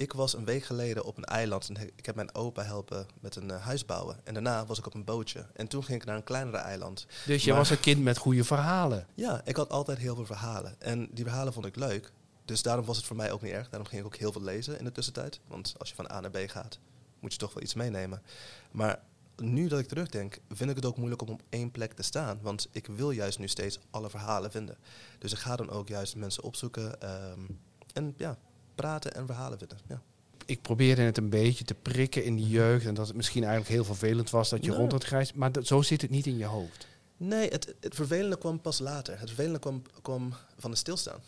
Ik 0.00 0.12
was 0.12 0.34
een 0.34 0.44
week 0.44 0.64
geleden 0.64 1.04
op 1.04 1.16
een 1.16 1.24
eiland 1.24 1.68
en 1.68 1.90
ik 1.96 2.06
heb 2.06 2.14
mijn 2.14 2.34
opa 2.34 2.62
helpen 2.62 3.06
met 3.20 3.36
een 3.36 3.48
uh, 3.48 3.64
huis 3.64 3.84
bouwen. 3.84 4.20
En 4.24 4.34
daarna 4.34 4.66
was 4.66 4.78
ik 4.78 4.86
op 4.86 4.94
een 4.94 5.04
bootje. 5.04 5.46
En 5.54 5.68
toen 5.68 5.84
ging 5.84 6.00
ik 6.00 6.06
naar 6.06 6.16
een 6.16 6.24
kleinere 6.24 6.56
eiland. 6.56 7.06
Dus 7.26 7.44
je 7.44 7.52
was 7.52 7.70
een 7.70 7.80
kind 7.80 8.02
met 8.02 8.18
goede 8.18 8.44
verhalen? 8.44 9.06
Ja, 9.14 9.40
ik 9.44 9.56
had 9.56 9.70
altijd 9.70 9.98
heel 9.98 10.14
veel 10.14 10.26
verhalen. 10.26 10.74
En 10.78 11.08
die 11.10 11.24
verhalen 11.24 11.52
vond 11.52 11.66
ik 11.66 11.76
leuk. 11.76 12.12
Dus 12.44 12.62
daarom 12.62 12.84
was 12.84 12.96
het 12.96 13.06
voor 13.06 13.16
mij 13.16 13.32
ook 13.32 13.42
niet 13.42 13.52
erg. 13.52 13.68
Daarom 13.68 13.88
ging 13.88 14.00
ik 14.00 14.06
ook 14.06 14.16
heel 14.16 14.32
veel 14.32 14.42
lezen 14.42 14.78
in 14.78 14.84
de 14.84 14.92
tussentijd. 14.92 15.40
Want 15.46 15.74
als 15.78 15.88
je 15.88 15.94
van 15.94 16.10
A 16.10 16.20
naar 16.20 16.30
B 16.30 16.38
gaat, 16.46 16.78
moet 17.18 17.32
je 17.32 17.38
toch 17.38 17.54
wel 17.54 17.62
iets 17.62 17.74
meenemen. 17.74 18.22
Maar 18.70 19.00
nu 19.36 19.68
dat 19.68 19.78
ik 19.78 19.88
terugdenk, 19.88 20.38
vind 20.48 20.70
ik 20.70 20.76
het 20.76 20.84
ook 20.84 20.96
moeilijk 20.96 21.22
om 21.22 21.28
op 21.28 21.42
één 21.48 21.70
plek 21.70 21.92
te 21.92 22.02
staan. 22.02 22.38
Want 22.42 22.68
ik 22.70 22.86
wil 22.86 23.10
juist 23.10 23.38
nu 23.38 23.48
steeds 23.48 23.78
alle 23.90 24.10
verhalen 24.10 24.50
vinden. 24.50 24.78
Dus 25.18 25.32
ik 25.32 25.38
ga 25.38 25.56
dan 25.56 25.70
ook 25.70 25.88
juist 25.88 26.16
mensen 26.16 26.42
opzoeken. 26.42 27.10
Um, 27.30 27.60
en 27.92 28.14
ja, 28.16 28.38
praten 28.80 29.14
en 29.14 29.26
verhalen 29.26 29.58
vinden. 29.58 29.78
Ja. 29.88 30.02
Ik 30.46 30.62
probeerde 30.62 31.02
het 31.02 31.18
een 31.18 31.28
beetje 31.28 31.64
te 31.64 31.74
prikken 31.74 32.24
in 32.24 32.36
die 32.36 32.48
jeugd. 32.48 32.86
En 32.86 32.94
dat 32.94 33.06
het 33.06 33.16
misschien 33.16 33.42
eigenlijk 33.42 33.72
heel 33.72 33.84
vervelend 33.84 34.30
was 34.30 34.48
dat 34.48 34.64
je 34.64 34.72
rond 34.72 34.92
het 34.92 35.04
grijs. 35.04 35.32
Maar 35.32 35.50
zo 35.62 35.82
zit 35.82 36.02
het 36.02 36.10
niet 36.10 36.26
in 36.26 36.36
je 36.36 36.44
hoofd. 36.44 36.86
Nee, 37.16 37.48
het, 37.48 37.74
het 37.80 37.94
vervelende 37.94 38.38
kwam 38.38 38.60
pas 38.60 38.78
later. 38.78 39.18
Het 39.18 39.28
vervelende 39.28 39.58
kwam, 39.58 39.82
kwam 40.02 40.34
van 40.58 40.70
het 40.70 40.78
stilstaan. 40.78 41.20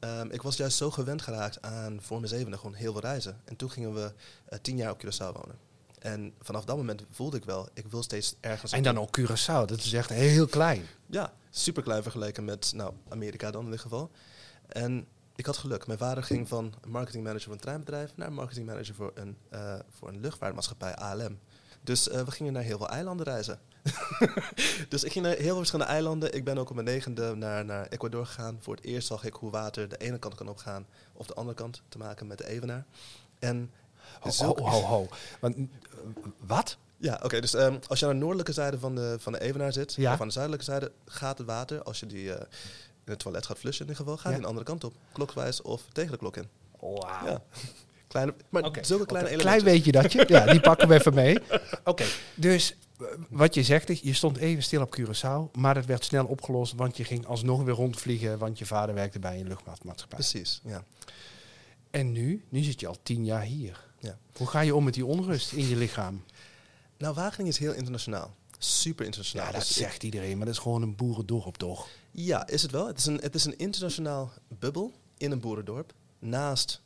Um, 0.00 0.30
ik 0.30 0.42
was 0.42 0.56
juist 0.56 0.76
zo 0.76 0.90
gewend 0.90 1.22
geraakt 1.22 1.62
aan 1.62 1.98
voor 2.02 2.16
mijn 2.16 2.28
zevende 2.28 2.56
gewoon 2.56 2.74
heel 2.74 2.92
veel 2.92 3.00
reizen. 3.00 3.40
En 3.44 3.56
toen 3.56 3.70
gingen 3.70 3.94
we 3.94 4.12
uh, 4.52 4.58
tien 4.62 4.76
jaar 4.76 4.90
op 4.90 5.04
Curaçao 5.04 5.32
wonen. 5.32 5.58
En 5.98 6.32
vanaf 6.40 6.64
dat 6.64 6.76
moment 6.76 7.02
voelde 7.10 7.36
ik 7.36 7.44
wel, 7.44 7.68
ik 7.74 7.86
wil 7.86 8.02
steeds 8.02 8.34
ergens... 8.40 8.72
En 8.72 8.82
dan 8.82 8.98
ook 8.98 9.18
Curaçao, 9.18 9.64
dat 9.66 9.78
is 9.78 9.92
echt 9.92 10.10
heel 10.10 10.46
klein. 10.46 10.82
Ja, 11.06 11.32
super 11.50 11.82
klein 11.82 12.02
vergeleken 12.02 12.44
met 12.44 12.72
nou, 12.74 12.92
Amerika 13.08 13.50
dan 13.50 13.60
in 13.60 13.66
ieder 13.66 13.80
geval. 13.80 14.10
En 14.66 15.06
ik 15.38 15.46
had 15.46 15.56
geluk. 15.56 15.86
Mijn 15.86 15.98
vader 15.98 16.22
ging 16.22 16.48
van 16.48 16.74
marketingmanager 16.86 17.44
van 17.44 17.52
een 17.52 17.58
treinbedrijf 17.58 18.12
naar 18.14 18.32
marketingmanager 18.32 18.94
voor 18.94 19.12
een, 19.14 19.36
uh, 19.52 19.74
voor 19.90 20.08
een 20.08 20.20
luchtvaartmaatschappij 20.20 20.94
ALM. 20.96 21.38
Dus 21.82 22.08
uh, 22.08 22.20
we 22.20 22.30
gingen 22.30 22.52
naar 22.52 22.62
heel 22.62 22.78
veel 22.78 22.88
eilanden 22.88 23.26
reizen. 23.26 23.60
dus 24.88 25.04
ik 25.04 25.12
ging 25.12 25.24
naar 25.24 25.34
heel 25.34 25.44
veel 25.44 25.56
verschillende 25.56 25.92
eilanden. 25.92 26.34
Ik 26.34 26.44
ben 26.44 26.58
ook 26.58 26.68
op 26.68 26.74
mijn 26.74 26.86
negende 26.86 27.34
naar, 27.34 27.64
naar 27.64 27.86
Ecuador 27.86 28.26
gegaan. 28.26 28.58
Voor 28.60 28.74
het 28.74 28.84
eerst 28.84 29.06
zag 29.06 29.24
ik 29.24 29.34
hoe 29.34 29.50
water 29.50 29.88
de 29.88 29.96
ene 29.96 30.18
kant 30.18 30.34
kan 30.34 30.48
opgaan 30.48 30.86
of 31.12 31.26
de 31.26 31.34
andere 31.34 31.56
kant 31.56 31.82
te 31.88 31.98
maken 31.98 32.26
met 32.26 32.38
de 32.38 32.46
Evenaar. 32.48 32.84
En 33.38 33.70
ho, 34.20 34.30
ho, 34.30 34.68
ho, 34.68 34.80
ho. 34.80 35.08
Want, 35.40 35.56
wat? 36.38 36.76
Ja, 36.96 37.20
oké. 37.22 37.40
dus 37.40 37.54
um, 37.54 37.78
als 37.86 37.98
je 37.98 38.06
aan 38.06 38.12
de 38.12 38.18
noordelijke 38.18 38.52
zijde 38.52 38.78
van 38.78 38.94
de, 38.94 39.16
van 39.18 39.32
de 39.32 39.40
Evenaar 39.40 39.72
zit, 39.72 39.94
ja? 39.94 40.12
of 40.12 40.20
aan 40.20 40.26
de 40.26 40.32
zuidelijke 40.32 40.66
zijde, 40.66 40.92
gaat 41.04 41.38
het 41.38 41.46
water, 41.46 41.82
als 41.82 42.00
je 42.00 42.06
die 42.06 42.24
uh, 42.24 42.34
in 43.08 43.14
het 43.14 43.22
toilet 43.22 43.46
gaat 43.46 43.58
flushen 43.58 43.86
in 43.86 43.90
ieder 43.90 44.04
geval, 44.04 44.20
gaat 44.20 44.32
ja? 44.32 44.38
de 44.38 44.46
andere 44.46 44.66
kant 44.66 44.84
op. 44.84 44.94
Klokwijs 45.12 45.62
of 45.62 45.82
tegen 45.92 46.10
de 46.10 46.18
klok 46.18 46.36
in. 46.36 46.48
Wauw. 46.80 47.26
Ja. 47.26 47.42
Kleine, 48.08 48.34
maar 48.48 48.64
okay. 48.64 48.84
zulke 48.84 49.06
kleine 49.06 49.28
okay. 49.28 49.40
Klein 49.40 49.62
weet 49.62 49.84
je 49.84 49.92
dat 49.92 50.12
je. 50.12 50.24
Ja, 50.28 50.46
die 50.46 50.60
pakken 50.60 50.88
we 50.88 50.94
even 50.94 51.14
mee. 51.14 51.38
Oké, 51.84 52.04
dus 52.34 52.76
wat 53.28 53.54
je 53.54 53.62
zegt, 53.62 53.98
je 53.98 54.12
stond 54.12 54.36
even 54.36 54.62
stil 54.62 54.82
op 54.82 54.98
Curaçao, 54.98 55.58
maar 55.58 55.74
dat 55.74 55.84
werd 55.84 56.04
snel 56.04 56.24
opgelost, 56.24 56.74
want 56.74 56.96
je 56.96 57.04
ging 57.04 57.26
alsnog 57.26 57.62
weer 57.62 57.74
rondvliegen, 57.74 58.38
want 58.38 58.58
je 58.58 58.66
vader 58.66 58.94
werkte 58.94 59.18
bij 59.18 59.40
een 59.40 59.48
luchtvaartmaatschappij. 59.48 60.18
Precies, 60.18 60.60
ja. 60.64 60.84
En 61.90 62.12
nu? 62.12 62.44
Nu 62.48 62.62
zit 62.62 62.80
je 62.80 62.86
al 62.86 62.96
tien 63.02 63.24
jaar 63.24 63.42
hier. 63.42 63.86
Ja. 63.98 64.18
Hoe 64.36 64.46
ga 64.46 64.60
je 64.60 64.74
om 64.74 64.84
met 64.84 64.94
die 64.94 65.06
onrust 65.06 65.52
in 65.52 65.68
je 65.68 65.76
lichaam? 65.76 66.24
Nou, 66.98 67.14
Wageningen 67.14 67.52
is 67.52 67.58
heel 67.58 67.72
internationaal. 67.72 68.34
Super 68.58 69.04
internationaal. 69.04 69.46
Ja, 69.46 69.52
dat 69.52 69.60
dus 69.60 69.76
zegt 69.76 70.02
iedereen, 70.02 70.36
maar 70.36 70.46
dat 70.46 70.54
is 70.54 70.60
gewoon 70.60 70.82
een 70.82 70.96
boerendorp, 70.96 71.56
toch? 71.56 71.88
Ja, 72.10 72.46
is 72.46 72.62
het 72.62 72.70
wel. 72.70 72.86
Het 72.86 72.98
is 72.98 73.06
een, 73.06 73.18
het 73.20 73.34
is 73.34 73.44
een 73.44 73.58
internationaal 73.58 74.32
bubbel 74.48 74.92
in 75.16 75.30
een 75.30 75.40
boerendorp. 75.40 75.92
Naast 76.18 76.80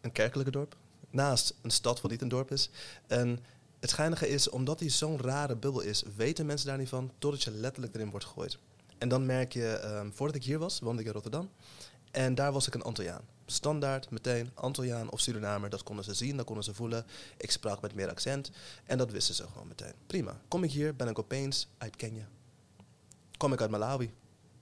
een 0.00 0.12
kerkelijke 0.12 0.52
dorp. 0.52 0.76
Naast 1.10 1.54
een 1.62 1.70
stad 1.70 2.00
wat 2.00 2.10
niet 2.10 2.22
een 2.22 2.28
dorp 2.28 2.50
is. 2.50 2.70
En 3.06 3.38
het 3.80 3.90
schijnige 3.90 4.28
is, 4.28 4.48
omdat 4.48 4.78
die 4.78 4.90
zo'n 4.90 5.20
rare 5.20 5.56
bubbel 5.56 5.80
is, 5.80 6.02
weten 6.16 6.46
mensen 6.46 6.66
daar 6.66 6.78
niet 6.78 6.88
van 6.88 7.10
totdat 7.18 7.42
je 7.42 7.50
letterlijk 7.50 7.94
erin 7.94 8.10
wordt 8.10 8.24
gegooid. 8.26 8.58
En 8.98 9.08
dan 9.08 9.26
merk 9.26 9.52
je, 9.52 9.82
um, 9.84 10.12
voordat 10.14 10.36
ik 10.36 10.44
hier 10.44 10.58
was, 10.58 10.80
woonde 10.80 11.00
ik 11.00 11.06
in 11.06 11.12
Rotterdam. 11.12 11.50
En 12.10 12.34
daar 12.34 12.52
was 12.52 12.66
ik 12.66 12.74
een 12.74 12.82
Antilliaan. 12.82 13.24
Standaard, 13.50 14.10
meteen, 14.10 14.50
Antilliaan 14.54 15.10
of 15.10 15.20
Surinamer, 15.20 15.70
dat 15.70 15.82
konden 15.82 16.04
ze 16.04 16.14
zien, 16.14 16.36
dat 16.36 16.46
konden 16.46 16.64
ze 16.64 16.74
voelen. 16.74 17.06
Ik 17.36 17.50
sprak 17.50 17.80
met 17.80 17.94
meer 17.94 18.08
accent 18.08 18.50
en 18.84 18.98
dat 18.98 19.10
wisten 19.10 19.34
ze 19.34 19.46
gewoon 19.52 19.68
meteen. 19.68 19.92
Prima. 20.06 20.40
Kom 20.48 20.64
ik 20.64 20.70
hier, 20.70 20.96
ben 20.96 21.08
ik 21.08 21.18
opeens 21.18 21.68
uit 21.78 21.96
Kenia. 21.96 22.28
Kom 23.36 23.52
ik 23.52 23.60
uit 23.60 23.70
Malawi. 23.70 24.12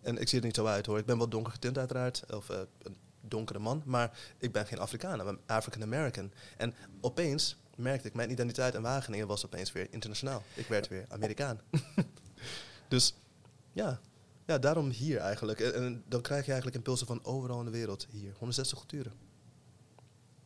En 0.00 0.18
ik 0.18 0.28
zie 0.28 0.38
er 0.38 0.44
niet 0.44 0.54
zo 0.54 0.66
uit 0.66 0.86
hoor. 0.86 0.98
Ik 0.98 1.06
ben 1.06 1.18
wel 1.18 1.28
donker 1.28 1.52
getint 1.52 1.78
uiteraard, 1.78 2.22
of 2.32 2.50
uh, 2.50 2.58
een 2.82 2.96
donkere 3.20 3.58
man, 3.58 3.82
maar 3.84 4.18
ik 4.38 4.52
ben 4.52 4.66
geen 4.66 4.78
Afrikaan, 4.78 5.18
ik 5.18 5.24
ben 5.24 5.38
African 5.46 5.82
American. 5.82 6.32
En 6.56 6.74
opeens 7.00 7.56
merkte 7.76 8.08
ik, 8.08 8.14
mijn 8.14 8.30
identiteit 8.30 8.74
in 8.74 8.82
Wageningen 8.82 9.26
was 9.26 9.46
opeens 9.46 9.72
weer 9.72 9.86
internationaal. 9.90 10.42
Ik 10.54 10.66
werd 10.66 10.88
weer 10.88 11.04
Amerikaan. 11.08 11.60
dus 12.88 13.14
ja, 13.72 14.00
ja, 14.48 14.58
daarom 14.58 14.90
hier 14.90 15.18
eigenlijk. 15.18 15.60
En, 15.60 15.74
en, 15.74 16.02
dan 16.06 16.20
krijg 16.20 16.40
je 16.40 16.50
eigenlijk 16.52 16.76
impulsen 16.76 17.06
van 17.06 17.24
overal 17.24 17.58
in 17.58 17.64
de 17.64 17.70
wereld 17.70 18.06
hier. 18.10 18.32
160 18.38 18.78
culturen. 18.78 19.12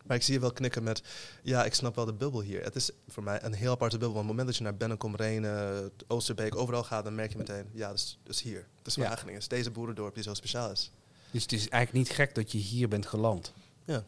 Maar 0.07 0.17
ik 0.17 0.23
zie 0.23 0.35
je 0.35 0.41
wel 0.41 0.53
knikken 0.53 0.83
met, 0.83 1.03
ja, 1.43 1.65
ik 1.65 1.75
snap 1.75 1.95
wel 1.95 2.05
de 2.05 2.13
bubbel 2.13 2.41
hier. 2.41 2.63
Het 2.65 2.77
is 2.77 2.91
voor 3.09 3.23
mij 3.23 3.43
een 3.43 3.53
heel 3.53 3.71
aparte 3.71 3.99
bubbel. 3.99 4.15
Want 4.15 4.31
op 4.31 4.37
het 4.37 4.37
moment 4.37 4.47
dat 4.47 4.57
je 4.57 4.63
naar 4.63 4.77
Bennekom, 4.77 5.17
Renen, 5.17 5.91
Oosterbeek, 6.07 6.55
overal 6.55 6.85
gaat, 6.85 7.05
dan 7.05 7.15
merk 7.15 7.33
je 7.33 7.39
meteen, 7.39 7.67
ja, 7.73 7.89
dat 7.89 8.17
is 8.27 8.41
hier. 8.41 8.67
Dat 8.77 8.87
is 8.87 8.97
Wageningen. 8.97 9.35
Het 9.35 9.43
is 9.43 9.49
deze 9.49 9.71
boerendorp 9.71 10.15
die 10.15 10.23
zo 10.23 10.35
speciaal 10.35 10.71
is. 10.71 10.91
Dus 11.31 11.43
het 11.43 11.53
is 11.53 11.69
eigenlijk 11.69 12.07
niet 12.07 12.17
gek 12.17 12.35
dat 12.35 12.53
je 12.53 12.59
hier 12.59 12.89
bent 12.89 13.07
geland. 13.07 13.53
Ja. 13.85 14.05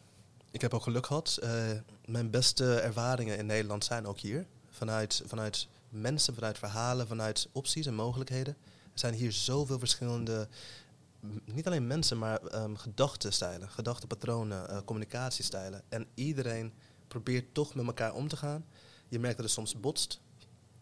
ik 0.51 0.61
heb 0.61 0.73
ook 0.73 0.83
geluk 0.83 1.05
gehad. 1.05 1.37
Eh, 1.41 1.51
mijn 2.05 2.29
beste 2.29 2.79
ervaringen 2.79 3.37
in 3.37 3.45
Nederland 3.45 3.85
zijn 3.85 4.05
ook 4.05 4.19
hier. 4.19 4.45
Vanuit, 4.69 5.23
vanuit 5.25 5.67
mensen, 5.89 6.33
vanuit 6.33 6.57
verhalen, 6.57 7.07
vanuit 7.07 7.47
opties 7.51 7.85
en 7.85 7.93
mogelijkheden. 7.93 8.57
Zijn 8.95 9.13
hier 9.13 9.31
zoveel 9.31 9.79
verschillende, 9.79 10.47
niet 11.45 11.67
alleen 11.67 11.87
mensen, 11.87 12.17
maar 12.17 12.41
ehm 12.41 12.75
gedachtenstijlen, 12.75 13.69
gedachtenpatronen, 13.69 14.69
eh, 14.69 14.77
communicatiestijlen. 14.85 15.81
En 15.89 16.07
iedereen 16.13 16.73
probeert 17.07 17.53
toch 17.53 17.75
met 17.75 17.85
elkaar 17.85 18.13
om 18.13 18.27
te 18.27 18.37
gaan. 18.37 18.65
Je 19.07 19.19
merkt 19.19 19.35
dat 19.35 19.45
het 19.45 19.53
soms 19.53 19.79
botst. 19.79 20.21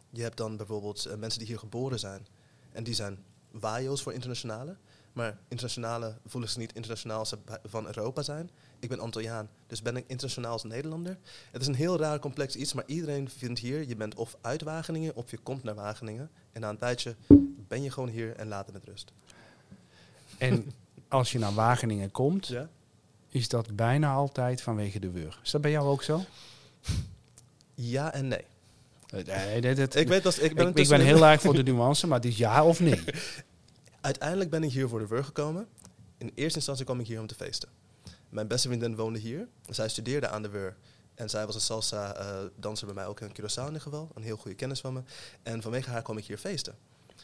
Je 0.10 0.22
hebt 0.22 0.38
dan 0.38 0.58
bijvoorbeeld 0.58 1.06
eh, 1.06 1.16
mensen 1.16 1.40
die 1.40 1.48
hier 1.48 1.60
geboren 1.60 2.00
zijn. 2.00 2.28
En 2.72 2.84
die 2.84 2.94
zijn 2.94 3.24
wajo's 3.52 4.02
voor 4.02 4.14
internationale. 4.14 4.78
Maar 5.14 5.38
internationale 5.48 6.18
voelen 6.26 6.50
zich 6.50 6.60
niet 6.60 6.74
internationaal 6.74 7.20
als 7.20 7.30
ze 7.30 7.38
van 7.64 7.86
Europa 7.86 8.22
zijn. 8.22 8.50
Ik 8.80 8.90
ben 8.90 9.00
Antilliaan, 9.00 9.50
dus 9.68 9.82
ben 9.82 9.96
ik 9.96 10.04
internationaal 10.08 10.52
als 10.52 10.64
Nederlander. 10.64 11.18
Het 11.52 11.62
is 11.62 11.68
een 11.68 11.76
heel 11.76 11.98
raar 11.98 12.20
complex 12.20 12.56
iets, 12.56 12.74
maar 12.74 12.84
iedereen 12.88 13.30
vindt 13.30 13.60
hier, 13.60 13.88
je 13.88 13.96
bent 13.96 14.16
of 14.16 14.38
uit 14.42 14.62
Wageningen 14.62 15.16
of 15.16 15.32
je 15.32 15.38
komt 15.38 15.64
naar 15.64 15.76
Wageningen. 15.76 16.32
En 16.52 16.62
na 16.62 16.70
een 16.70 16.78
tijdje 16.78 17.16
ben 17.74 17.84
je 17.84 17.92
gewoon 17.92 18.10
hier 18.10 18.36
en 18.36 18.48
laat 18.48 18.66
het 18.66 18.74
met 18.74 18.84
rust. 18.86 19.12
En 20.38 20.72
als 21.08 21.32
je 21.32 21.40
naar 21.40 21.54
Wageningen 21.54 22.12
komt, 22.12 22.48
Ja? 22.48 22.70
is 23.30 23.48
dat 23.48 23.76
bijna 23.76 24.14
altijd 24.14 24.62
vanwege 24.62 25.00
de 25.00 25.12
wur. 25.12 25.40
Is 25.44 25.52
dat 25.52 25.62
bij 25.62 25.72
jou 25.72 25.88
ook 25.88 26.04
zo? 26.04 26.22
Ja 27.74 28.14
en 28.14 28.28
nee. 28.28 28.46
Eh, 29.08 29.26
Nee, 29.62 29.76
Ik 29.76 30.08
weet 30.08 30.24
dat 30.24 30.42
ik 30.42 30.56
ben, 30.56 30.68
ik, 30.68 30.78
ik 30.78 30.88
ben 30.88 31.02
heel 31.02 31.26
erg 31.26 31.42
voor 31.42 31.54
de 31.54 31.64
nuance, 31.64 32.08
maar 32.08 32.18
het 32.20 32.28
is 32.28 32.38
ja 32.38 32.66
of 32.66 32.80
nee. 32.80 33.04
Uiteindelijk 34.02 34.50
ben 34.50 34.64
ik 34.64 34.72
hier 34.72 34.90
voor 34.90 35.00
de 35.00 35.08
WUR 35.08 35.24
gekomen. 35.24 35.68
In 36.18 36.32
eerste 36.36 36.58
instantie 36.58 36.86
kwam 36.86 37.00
ik 37.00 37.08
hier 37.08 37.20
om 37.20 37.28
te 37.28 37.36
feesten. 37.36 37.70
Mijn 38.30 38.48
beste 38.48 38.68
vriendin 38.68 38.96
woonde 38.96 39.20
hier. 39.20 39.48
Zij 39.70 39.90
studeerde 39.90 40.28
aan 40.28 40.42
de 40.42 40.50
WUR. 40.50 40.76
En 41.16 41.30
zij 41.30 41.46
was 41.46 41.56
een 41.56 41.62
salsa-danser 41.62 42.86
bij 42.86 42.96
mij, 42.96 43.06
ook 43.08 43.20
in 43.20 43.30
Curaçao 43.30 43.58
in 43.62 43.66
ieder 43.66 43.82
geval. 43.82 44.10
Een 44.16 44.24
heel 44.24 44.38
goede 44.38 44.56
kennis 44.56 44.80
van 44.82 44.94
me. 44.94 45.02
En 45.44 45.62
vanwege 45.62 45.90
haar 45.90 46.02
kwam 46.02 46.18
ik 46.18 46.26
hier 46.26 46.38
feesten. 46.38 46.76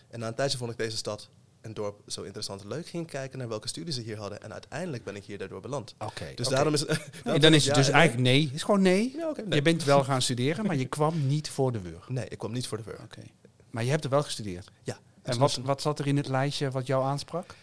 En 0.10 0.19
na 0.19 0.27
een 0.27 0.36
tijdje 0.36 0.58
vond 0.58 0.72
ik 0.72 0.77
deze 0.77 0.98
stad 0.98 1.29
en 1.62 1.74
dorp 1.74 2.01
zo 2.08 2.22
interessant 2.22 2.62
en 2.62 2.67
leuk. 2.67 2.88
Ging 2.88 3.08
kijken 3.08 3.39
naar 3.39 3.48
welke 3.48 3.67
studies 3.67 3.96
ze 3.96 4.01
hier 4.01 4.17
hadden. 4.17 4.41
En 4.41 4.53
uiteindelijk 4.53 5.03
ben 5.03 5.15
ik 5.15 5.25
hier 5.25 5.38
daardoor 5.38 5.62
beland. 5.62 5.96
Oké. 5.98 6.31
Dus 6.36 6.48
daarom 6.48 6.74
is. 6.74 6.86
Nee, 7.24 7.39
dan 7.46 7.53
is 7.53 7.63
ja 7.63 7.69
het 7.69 7.77
dus 7.77 7.88
en 7.88 7.93
eigenlijk 7.93 8.27
nee. 8.27 8.46
Het 8.46 8.53
is 8.53 8.63
gewoon 8.63 8.81
nee. 8.81 9.13
Ja. 9.15 9.34
Je 9.50 9.62
bent 9.62 9.84
wel 9.84 10.03
gaan 10.03 10.22
studeren, 10.22 10.65
maar 10.65 10.75
je 10.75 10.86
kwam 10.86 11.27
niet 11.27 11.50
voor 11.50 11.72
de 11.72 11.81
WUR. 11.81 12.03
Nee, 12.08 12.27
ik 12.27 12.38
kwam 12.38 12.51
niet 12.51 12.67
voor 12.67 12.77
de 12.77 12.84
WUR. 12.84 13.00
Oké. 13.03 13.22
Maar 13.69 13.84
je 13.84 13.89
hebt 13.89 14.03
er 14.03 14.10
wel 14.10 14.24
gestudeerd. 14.24 14.72
Ja. 14.84 14.98
En 15.22 15.38
wat, 15.38 15.55
wat 15.55 15.81
zat 15.81 16.00
er 16.00 16.08
in 16.08 16.17
het 16.17 16.27
lijstje 16.27 16.72
wat 16.72 16.88
jou 16.88 17.03
aansprak? 17.03 17.55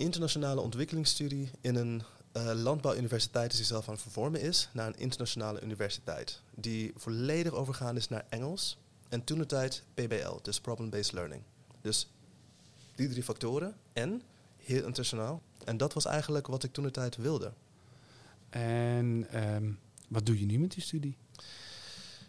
internationale 0.00 0.60
ontwikkelingsstudie 0.60 1.50
in 1.60 1.74
een 1.74 2.02
eh, 2.32 2.50
landbouwuniversiteit 2.54 3.48
die 3.48 3.58
zichzelf 3.58 3.88
aan 3.88 3.94
het 3.94 4.02
vervormen 4.02 4.40
is 4.40 4.68
naar 4.72 4.86
een 4.86 4.98
internationale 4.98 5.62
universiteit. 5.62 6.40
Die 6.54 6.92
volledig 6.96 7.52
overgaan 7.52 7.96
is 7.96 8.08
naar 8.08 8.24
Engels 8.28 8.78
en 9.10 9.24
toen 9.24 9.38
de 9.38 9.46
tijd 9.46 9.82
PBL, 9.94 10.36
dus 10.42 10.60
Problem-Based 10.60 11.12
Learning. 11.12 11.42
Dus 11.80 12.10
die 12.94 13.08
drie 13.08 13.22
factoren 13.22 13.76
en 13.92 14.22
heel 14.56 14.76
internationaal. 14.76 15.42
En 15.64 15.76
dat 15.76 15.92
was 15.92 16.04
eigenlijk 16.04 16.46
wat 16.46 16.64
ik 16.64 16.72
toen 16.72 16.84
de 16.84 16.90
tijd 16.90 17.16
wilde. 17.16 17.52
En 18.50 19.26
ehm, 19.30 19.72
wat 20.08 20.26
doe 20.26 20.40
je 20.40 20.46
nu 20.46 20.58
met 20.58 20.72
die 20.72 20.82
studie? 20.82 21.16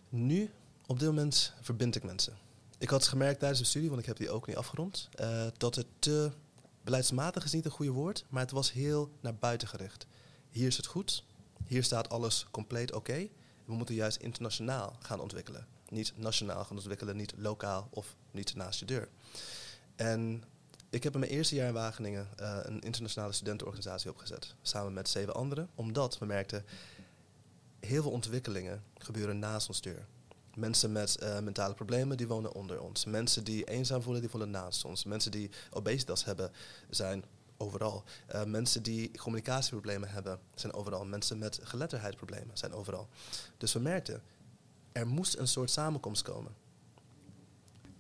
Nu, 0.09 0.51
op 0.85 0.99
dit 0.99 1.07
moment, 1.07 1.53
verbind 1.61 1.95
ik 1.95 2.03
mensen. 2.03 2.37
Ik 2.77 2.89
had 2.89 3.07
gemerkt 3.07 3.39
tijdens 3.39 3.59
de 3.61 3.67
studie, 3.67 3.89
want 3.89 4.01
ik 4.01 4.07
heb 4.07 4.17
die 4.17 4.29
ook 4.29 4.47
niet 4.47 4.55
afgerond, 4.55 5.09
eh, 5.11 5.47
dat 5.57 5.75
het 5.75 5.85
te 5.99 6.31
beleidsmatig 6.83 7.43
is 7.43 7.51
niet 7.51 7.65
een 7.65 7.71
goede 7.71 7.91
woord, 7.91 8.25
maar 8.29 8.41
het 8.41 8.51
was 8.51 8.71
heel 8.71 9.11
naar 9.19 9.35
buiten 9.35 9.67
gericht. 9.67 10.07
Hier 10.49 10.67
is 10.67 10.77
het 10.77 10.85
goed, 10.85 11.23
hier 11.65 11.83
staat 11.83 12.09
alles 12.09 12.45
compleet 12.51 12.93
oké. 12.93 13.27
We 13.65 13.73
moeten 13.73 13.95
juist 13.95 14.17
internationaal 14.17 14.95
gaan 14.99 15.19
ontwikkelen. 15.19 15.67
Niet 15.91 16.13
nationaal 16.15 16.63
gaan 16.63 16.77
ontwikkelen, 16.77 17.15
niet 17.15 17.33
lokaal 17.37 17.87
of 17.89 18.15
niet 18.31 18.55
naast 18.55 18.79
je 18.79 18.85
deur. 18.85 19.09
En 19.95 20.43
ik 20.89 21.03
heb 21.03 21.13
in 21.13 21.19
mijn 21.19 21.31
eerste 21.31 21.55
jaar 21.55 21.67
in 21.67 21.73
Wageningen 21.73 22.27
eh, 22.35 22.57
een 22.61 22.81
internationale 22.81 23.33
studentenorganisatie 23.33 24.09
opgezet, 24.09 24.55
samen 24.61 24.93
met 24.93 25.09
zeven 25.09 25.33
anderen, 25.33 25.69
omdat 25.75 26.17
we 26.17 26.25
merkten, 26.25 26.65
heel 27.79 28.01
veel 28.01 28.11
ontwikkelingen 28.11 28.83
gebeuren 28.97 29.39
naast 29.39 29.67
ons 29.67 29.81
deur. 29.81 30.05
Mensen 30.55 30.91
met 30.91 31.17
eh, 31.17 31.39
mentale 31.39 31.73
problemen, 31.73 32.17
die 32.17 32.27
wonen 32.27 32.53
onder 32.53 32.81
ons. 32.81 33.05
Mensen 33.05 33.43
die 33.43 33.63
eenzaam 33.63 34.01
voelen, 34.01 34.21
die 34.21 34.29
wonen 34.31 34.49
naast 34.49 34.85
ons. 34.85 35.03
Mensen 35.03 35.31
die 35.31 35.49
obesitas 35.69 36.25
hebben, 36.25 36.51
zijn 36.89 37.23
overal. 37.57 38.03
Eh, 38.27 38.43
mensen 38.43 38.83
die 38.83 39.17
communicatieproblemen 39.17 40.09
hebben, 40.09 40.39
zijn 40.55 40.73
overal. 40.73 41.05
Mensen 41.05 41.37
met 41.37 41.59
geletterdheidsproblemen 41.63 42.57
zijn 42.57 42.73
overal. 42.73 43.07
Dus 43.57 43.73
we 43.73 43.79
merkten, 43.79 44.21
er 44.91 45.07
moest 45.07 45.37
een 45.37 45.47
soort 45.47 45.69
samenkomst 45.69 46.21
komen. 46.21 46.51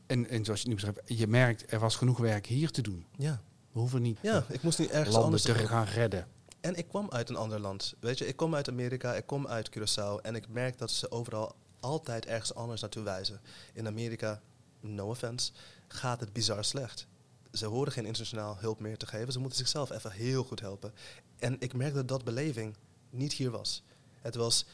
En, 0.07 0.29
en 0.29 0.45
zoals 0.45 0.61
je 0.61 0.67
nu 0.67 0.73
beschrijft, 0.73 0.99
je 1.05 1.27
merkt 1.27 1.71
er 1.71 1.79
was 1.79 1.95
genoeg 1.95 2.17
werk 2.17 2.45
hier 2.45 2.71
te 2.71 2.81
doen. 2.81 3.05
Ja, 3.17 3.41
We 3.71 3.79
hoeven 3.79 4.01
niet 4.01 4.17
ja 4.21 4.43
ik 4.49 4.61
moest 4.61 4.79
niet 4.79 4.89
ergens 4.89 5.15
anders 5.15 5.41
te 5.41 5.53
te 5.53 5.67
gaan 5.67 5.85
redden. 5.85 6.27
En 6.61 6.75
ik 6.75 6.87
kwam 6.87 7.09
uit 7.09 7.29
een 7.29 7.35
ander 7.35 7.59
land. 7.59 7.93
Weet 7.99 8.17
je, 8.17 8.27
ik 8.27 8.35
kom 8.35 8.55
uit 8.55 8.69
Amerika, 8.69 9.13
ik 9.13 9.25
kom 9.25 9.47
uit 9.47 9.69
Curaçao. 9.69 10.21
En 10.21 10.35
ik 10.35 10.49
merk 10.49 10.77
dat 10.77 10.91
ze 10.91 11.11
overal 11.11 11.55
altijd 11.79 12.25
ergens 12.25 12.55
anders 12.55 12.81
naartoe 12.81 13.03
wijzen. 13.03 13.41
In 13.73 13.87
Amerika, 13.87 14.41
no 14.79 15.09
offense, 15.09 15.51
gaat 15.87 16.19
het 16.19 16.33
bizar 16.33 16.65
slecht. 16.65 17.07
Ze 17.51 17.65
horen 17.65 17.91
geen 17.91 18.05
internationaal 18.05 18.57
hulp 18.59 18.79
meer 18.79 18.97
te 18.97 19.07
geven. 19.07 19.33
Ze 19.33 19.39
moeten 19.39 19.57
zichzelf 19.57 19.89
even 19.89 20.11
heel 20.11 20.43
goed 20.43 20.59
helpen. 20.59 20.93
En 21.39 21.55
ik 21.59 21.73
merkte 21.73 21.95
dat 21.97 22.07
dat 22.07 22.23
beleving 22.23 22.75
niet 23.09 23.33
hier 23.33 23.51
was. 23.51 23.83
Het 24.21 24.35
was, 24.35 24.65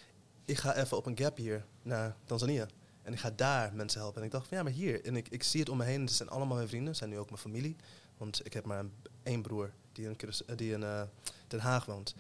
ik 0.48 0.58
ga 0.58 0.76
even 0.76 0.98
op 0.98 1.06
een 1.06 1.18
gap 1.18 1.38
hier 1.38 1.66
naar 1.82 2.16
Tanzania. 2.26 2.68
En 3.02 3.14
ik 3.14 3.20
ga 3.20 3.32
daar 3.36 3.74
mensen 3.74 4.00
helpen. 4.00 4.20
En 4.20 4.26
ik 4.26 4.32
dacht 4.32 4.48
van 4.48 4.58
ja, 4.58 4.64
maar 4.64 4.72
hier. 4.72 5.06
En 5.06 5.16
ik, 5.16 5.28
ik 5.30 5.44
zie 5.44 5.60
het 5.60 5.70
om 5.70 5.78
me 5.78 5.84
heen. 5.84 6.08
Ze 6.08 6.16
zijn 6.16 6.30
allemaal 6.30 6.56
mijn 6.56 6.68
vrienden. 6.68 6.94
Ze 6.94 6.98
zijn 6.98 7.10
nu 7.10 7.18
ook 7.18 7.30
mijn 7.30 7.42
familie. 7.42 7.76
Want 8.18 8.46
ik 8.46 8.54
heb 8.54 8.66
maar 8.66 8.80
een, 8.80 8.92
één 9.24 9.42
broer 9.42 9.72
die 9.92 10.06
in, 10.06 10.16
Curaçao- 10.16 10.56
die 10.56 10.74
in 10.74 10.84
eh, 10.84 11.02
Den 11.48 11.60
Haag 11.60 11.86
woont. 11.86 12.16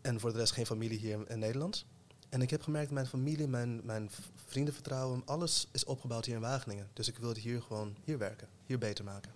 En 0.00 0.20
voor 0.20 0.32
de 0.32 0.38
rest 0.38 0.52
geen 0.52 0.66
familie 0.66 0.98
hier 0.98 1.30
in 1.30 1.38
Nederland. 1.38 1.86
En 2.28 2.42
ik 2.42 2.50
heb 2.50 2.62
gemerkt, 2.62 2.90
mijn 2.90 3.06
familie, 3.06 3.46
mijn, 3.46 3.80
mijn 3.84 4.10
vriendenvertrouwen, 4.46 5.22
alles 5.24 5.68
is 5.72 5.84
opgebouwd 5.84 6.24
hier 6.24 6.34
in 6.34 6.40
Wageningen. 6.40 6.88
Dus 6.92 7.08
ik 7.08 7.16
wil 7.16 7.28
het 7.28 7.38
hier 7.38 7.62
gewoon 7.62 7.96
hier 8.04 8.18
werken, 8.18 8.48
hier 8.66 8.78
beter 8.78 9.04
maken. 9.04 9.32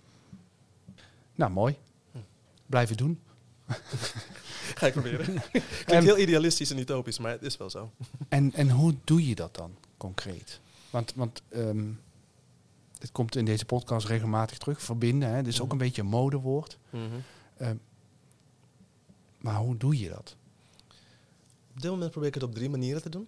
Nou, 1.35 1.51
mooi. 1.51 1.77
Hm. 2.11 2.17
Blijven 2.65 2.97
doen. 2.97 3.21
Ga 4.77 4.85
ik 4.87 4.93
proberen. 4.93 5.25
Klinkt 5.85 6.05
heel 6.05 6.17
idealistisch 6.17 6.71
en 6.71 6.77
utopisch, 6.79 7.19
maar 7.19 7.31
het 7.31 7.41
is 7.43 7.57
wel 7.57 7.69
zo. 7.69 7.91
En, 8.29 8.53
en 8.53 8.69
hoe 8.69 8.95
doe 9.03 9.27
je 9.27 9.35
dat 9.35 9.55
dan 9.55 9.75
concreet? 9.97 10.59
Want, 10.89 11.13
want 11.15 11.41
ehm, 11.49 11.87
dit 12.97 13.11
komt 13.11 13.35
in 13.35 13.45
deze 13.45 13.65
podcast 13.65 14.07
regelmatig 14.07 14.57
terug. 14.57 14.81
Verbinden, 14.81 15.29
hè? 15.29 15.43
dit 15.43 15.53
is 15.53 15.59
ook 15.59 15.65
Mhm. 15.65 15.71
een 15.75 15.77
beetje 15.85 16.01
een 16.01 16.07
modewoord. 16.07 16.77
Ehm, 17.57 17.75
maar 19.37 19.55
hoe 19.55 19.77
doe 19.77 19.99
je 19.99 20.09
dat? 20.09 20.35
Op 21.73 21.81
dit 21.81 21.91
moment 21.91 22.11
probeer 22.11 22.27
ik 22.29 22.33
het 22.35 22.43
op 22.43 22.55
drie 22.55 22.69
manieren 22.69 23.01
te 23.01 23.09
doen. 23.09 23.27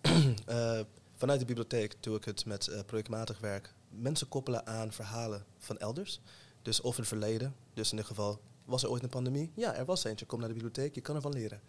Eh, 0.46 0.80
vanuit 1.16 1.40
de 1.40 1.46
bibliotheek 1.46 1.94
doe 2.00 2.16
ik 2.16 2.24
het 2.24 2.44
met 2.46 2.66
eh, 2.68 2.80
projectmatig 2.86 3.38
werk. 3.40 3.72
Mensen 3.88 4.28
koppelen 4.28 4.66
aan 4.66 4.92
verhalen 4.92 5.44
van 5.58 5.78
elders. 5.78 6.20
Dus 6.62 6.80
of 6.80 6.94
in 6.94 7.00
het 7.00 7.08
verleden. 7.08 7.54
Dus 7.74 7.90
in 7.90 7.96
dit 7.96 8.06
geval, 8.06 8.40
was 8.64 8.82
er 8.82 8.90
ooit 8.90 9.02
een 9.02 9.08
pandemie? 9.08 9.52
Ja, 9.54 9.74
er 9.74 9.84
was 9.84 10.04
eentje. 10.04 10.26
Kom 10.26 10.38
naar 10.38 10.48
de 10.48 10.54
bibliotheek, 10.54 10.94
je 10.94 11.00
kan 11.00 11.14
ervan 11.14 11.32
leren. 11.32 11.60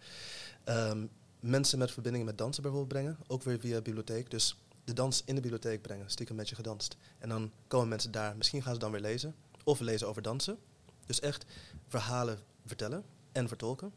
Ehm, 0.64 1.06
mensen 1.40 1.78
met 1.78 1.90
verbindingen 1.90 2.26
met 2.26 2.38
dansen 2.38 2.62
bijvoorbeeld 2.62 2.92
brengen. 2.92 3.18
Ook 3.26 3.42
weer 3.42 3.58
via 3.60 3.80
bibliotheek. 3.80 4.30
Dus 4.30 4.58
de 4.84 4.92
dans 4.92 5.22
in 5.24 5.34
de 5.34 5.40
bibliotheek 5.40 5.82
brengen. 5.82 6.10
Stiekem 6.10 6.36
met 6.36 6.48
je 6.48 6.54
gedanst. 6.54 6.96
En 7.18 7.28
dan 7.28 7.52
komen 7.66 7.88
mensen 7.88 8.10
daar. 8.10 8.36
Misschien 8.36 8.62
gaan 8.62 8.74
ze 8.74 8.80
dan 8.80 8.90
weer 8.90 9.00
lezen. 9.00 9.34
Of 9.64 9.80
lezen 9.80 10.08
over 10.08 10.22
dansen. 10.22 10.58
Dus 11.06 11.20
echt 11.20 11.44
verhalen 11.88 12.38
vertellen 12.66 13.04
en 13.32 13.48
vertolken. 13.48 13.92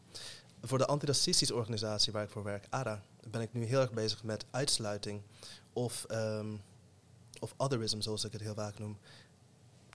Voor 0.62 0.77
de 0.77 0.86
antiracistische 0.86 1.56
organisatie 1.56 2.13
waar 2.13 2.24
ik 2.24 2.30
voor 2.30 2.44
werk, 2.44 2.68
ARA, 2.70 3.04
ben 3.30 3.42
ik 3.42 3.54
nu 3.54 3.63
heel 3.63 3.82
erg 3.82 3.92
bezig 3.92 4.24
met 4.24 4.46
uitsluiting 4.51 5.22
of, 5.74 6.04
ehm, 6.04 6.56
of 7.39 7.54
otherism, 7.58 8.01
zoals 8.01 8.24
ik 8.24 8.32
het 8.32 8.42
heel 8.42 8.54
vaak 8.54 8.80
noem, 8.80 8.98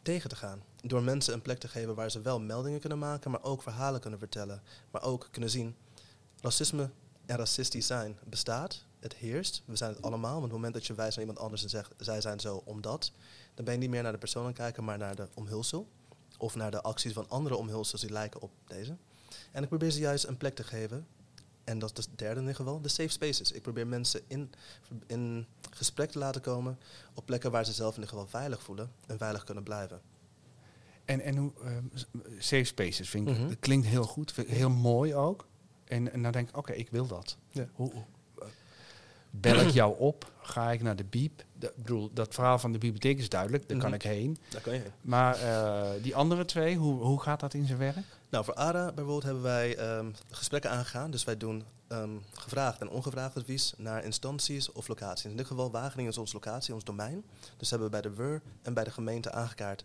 tegen 0.02 0.28
te 0.28 0.36
gaan. 0.36 0.62
Door 0.80 1.02
mensen 1.02 1.34
een 1.34 1.42
plek 1.42 1.58
te 1.58 1.68
geven 1.68 1.94
waar 1.94 2.10
ze 2.10 2.20
wel 2.20 2.40
meldingen 2.40 2.80
kunnen 2.80 2.98
maken, 2.98 3.30
maar 3.30 3.42
ook 3.42 3.62
verhalen 3.62 4.00
kunnen 4.00 4.18
vertellen. 4.18 4.62
Maar 4.90 5.02
ook 5.02 5.28
kunnen 5.30 5.50
zien, 5.50 5.76
racisme 6.40 6.90
en 7.26 7.36
racistisch 7.36 7.86
zijn 7.86 8.18
bestaat, 8.24 8.84
het 9.00 9.14
heerst, 9.14 9.62
we 9.64 9.76
zijn 9.76 9.92
het 9.92 10.02
allemaal. 10.02 10.32
Want 10.32 10.44
op 10.44 10.50
het 10.50 10.52
moment 10.52 10.74
dat 10.74 10.86
je 10.86 10.94
wijst 10.94 11.16
naar 11.16 11.26
iemand 11.26 11.44
anders 11.44 11.62
en 11.62 11.68
zegt, 11.68 11.92
zij 11.96 12.20
zijn 12.20 12.40
zo 12.40 12.62
omdat, 12.64 13.12
dan 13.54 13.64
ben 13.64 13.74
je 13.74 13.80
niet 13.80 13.90
meer 13.90 14.02
naar 14.02 14.12
de 14.12 14.18
persoon 14.18 14.42
aan 14.42 14.48
het 14.48 14.56
kijken, 14.58 14.84
maar 14.84 14.98
naar 14.98 15.16
de 15.16 15.28
omhulsel. 15.34 15.88
Of 16.38 16.54
naar 16.54 16.70
de 16.70 16.82
acties 16.82 17.12
van 17.12 17.28
andere 17.28 17.56
omhulsels 17.56 18.00
die 18.00 18.10
lijken 18.10 18.40
op 18.40 18.50
deze. 18.66 18.96
En 19.52 19.62
ik 19.62 19.68
probeer 19.68 19.90
ze 19.90 19.98
juist 19.98 20.24
een 20.24 20.36
plek 20.36 20.54
te 20.54 20.64
geven. 20.64 21.06
En 21.64 21.78
dat 21.78 21.98
is 21.98 22.04
het 22.04 22.18
derde 22.18 22.34
in 22.34 22.40
ieder 22.46 22.56
geval, 22.56 22.80
de 22.80 22.88
safe 22.88 23.08
spaces. 23.08 23.52
Ik 23.52 23.62
probeer 23.62 23.86
mensen 23.86 24.20
in, 24.26 24.50
in 25.06 25.46
gesprek 25.70 26.10
te 26.10 26.18
laten 26.18 26.40
komen 26.40 26.78
op 27.14 27.26
plekken 27.26 27.50
waar 27.50 27.64
ze 27.64 27.72
zelf 27.72 27.94
in 27.96 28.00
ieder 28.00 28.14
geval 28.14 28.26
veilig 28.30 28.62
voelen 28.62 28.90
en 29.06 29.18
veilig 29.18 29.44
kunnen 29.44 29.62
blijven. 29.62 30.00
En, 31.04 31.20
en 31.20 31.36
hoe, 31.36 31.52
ehm, 31.64 31.84
safe 32.38 32.64
spaces 32.64 33.08
vind 33.08 33.28
ik, 33.28 33.38
Mhm. 33.38 33.48
dat 33.48 33.58
klinkt 33.60 33.86
heel 33.86 34.04
goed, 34.04 34.34
heel 34.46 34.70
mooi 34.70 35.14
ook. 35.14 35.46
En, 35.84 36.12
en 36.12 36.22
dan 36.22 36.32
denk 36.32 36.48
ik, 36.48 36.56
oké, 36.56 36.72
ik 36.72 36.88
wil 36.90 37.06
dat. 37.06 37.36
Ja. 37.50 37.68
Hoe, 37.72 37.92
eh, 37.92 38.46
bel 39.30 39.56
ik 39.60 39.70
jou 39.70 39.98
op? 39.98 40.32
Ga 40.42 40.70
ik 40.72 40.82
naar 40.82 40.96
de 40.96 41.04
biep? 41.04 41.44
Ik 41.58 41.70
bedoel, 41.76 42.10
dat 42.12 42.34
verhaal 42.34 42.58
van 42.58 42.72
de 42.72 42.78
bibliotheek 42.78 43.18
is 43.18 43.28
duidelijk. 43.28 43.68
Daar 43.68 43.78
kan 43.78 43.86
Mhm. 43.86 43.94
ik 43.96 44.02
heen. 44.02 44.38
Daar 44.48 44.60
kan 44.60 44.72
je 44.74 44.80
heen. 44.80 44.90
Maar 45.00 45.34
eh, 45.40 46.02
die 46.02 46.16
andere 46.16 46.44
twee, 46.44 46.76
hoe, 46.76 47.02
hoe 47.02 47.20
gaat 47.20 47.40
dat 47.40 47.54
in 47.54 47.66
zijn 47.66 47.78
werk? 47.78 48.06
Nou, 48.32 48.44
voor 48.44 48.54
ARA 48.54 48.84
bijvoorbeeld 48.84 49.22
hebben 49.22 49.42
wij 49.42 49.76
ehm, 49.76 50.10
gesprekken 50.30 50.70
aangegaan. 50.70 51.10
Dus 51.10 51.24
wij 51.24 51.36
doen 51.36 51.64
ehm, 51.88 52.10
gevraagd 52.32 52.80
en 52.80 52.88
ongevraagd 52.88 53.36
advies 53.36 53.74
naar 53.76 54.04
instanties 54.04 54.72
of 54.72 54.88
locaties. 54.88 55.30
In 55.30 55.36
dit 55.36 55.46
geval 55.46 55.70
Wageningen 55.70 56.10
is 56.10 56.18
onze 56.18 56.34
locatie, 56.34 56.74
ons 56.74 56.84
domein. 56.84 57.24
Dus 57.56 57.70
hebben 57.70 57.90
we 57.90 58.00
bij 58.00 58.10
de 58.10 58.14
WUR 58.14 58.42
en 58.62 58.74
bij 58.74 58.84
de 58.84 58.90
gemeente 58.90 59.32
aangekaart. 59.32 59.84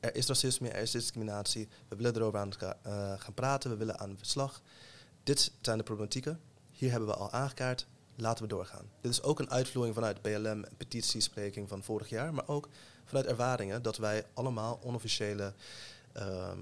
Er 0.00 0.14
is 0.14 0.26
racisme, 0.26 0.68
er 0.68 0.82
is 0.82 0.90
discriminatie. 0.90 1.68
We 1.88 1.96
willen 1.96 2.16
erover 2.16 2.38
aan 2.38 2.52
eh, 2.52 3.12
gaan 3.18 3.34
praten, 3.34 3.70
we 3.70 3.76
willen 3.76 3.98
aan 3.98 4.10
de 4.10 4.18
verslag. 4.18 4.62
Dit 5.22 5.52
zijn 5.60 5.78
de 5.78 5.84
problematieken. 5.84 6.40
Hier 6.70 6.90
hebben 6.90 7.08
we 7.08 7.14
al 7.14 7.30
aangekaart. 7.30 7.86
Laten 8.16 8.42
we 8.42 8.48
doorgaan. 8.48 8.90
Dit 9.00 9.10
is 9.10 9.22
ook 9.22 9.38
een 9.38 9.50
uitvloeiing 9.50 9.94
vanuit 9.94 10.22
BLM 10.22 10.46
en 10.46 10.76
petitiespreking 10.76 11.68
van 11.68 11.82
vorig 11.82 12.08
jaar, 12.08 12.34
maar 12.34 12.48
ook 12.48 12.68
vanuit 13.04 13.26
ervaringen 13.26 13.82
dat 13.82 13.96
wij 13.96 14.24
allemaal 14.34 14.80
onofficiële 14.82 15.52
ehm, 16.12 16.58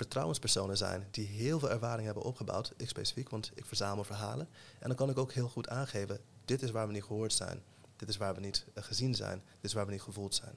vertrouwenspersonen 0.00 0.76
zijn 0.76 1.06
die 1.10 1.26
heel 1.26 1.58
veel 1.58 1.70
ervaring 1.70 2.04
hebben 2.04 2.22
opgebouwd. 2.22 2.72
Ik 2.76 2.88
specifiek, 2.88 3.28
want 3.28 3.50
ik 3.54 3.64
verzamel 3.66 4.04
verhalen. 4.04 4.48
En 4.78 4.88
dan 4.88 4.96
kan 4.96 5.10
ik 5.10 5.18
ook 5.18 5.32
heel 5.32 5.48
goed 5.48 5.68
aangeven, 5.68 6.20
dit 6.44 6.62
is 6.62 6.70
waar 6.70 6.86
we 6.86 6.92
niet 6.92 7.04
gehoord 7.04 7.32
zijn. 7.32 7.62
Dit 7.96 8.08
is 8.08 8.16
waar 8.16 8.34
we 8.34 8.40
niet 8.40 8.64
eh, 8.74 8.82
gezien 8.82 9.14
zijn. 9.14 9.42
Dit 9.60 9.70
is 9.70 9.72
waar 9.72 9.86
we 9.86 9.92
niet 9.92 10.02
gevoeld 10.02 10.34
zijn. 10.34 10.54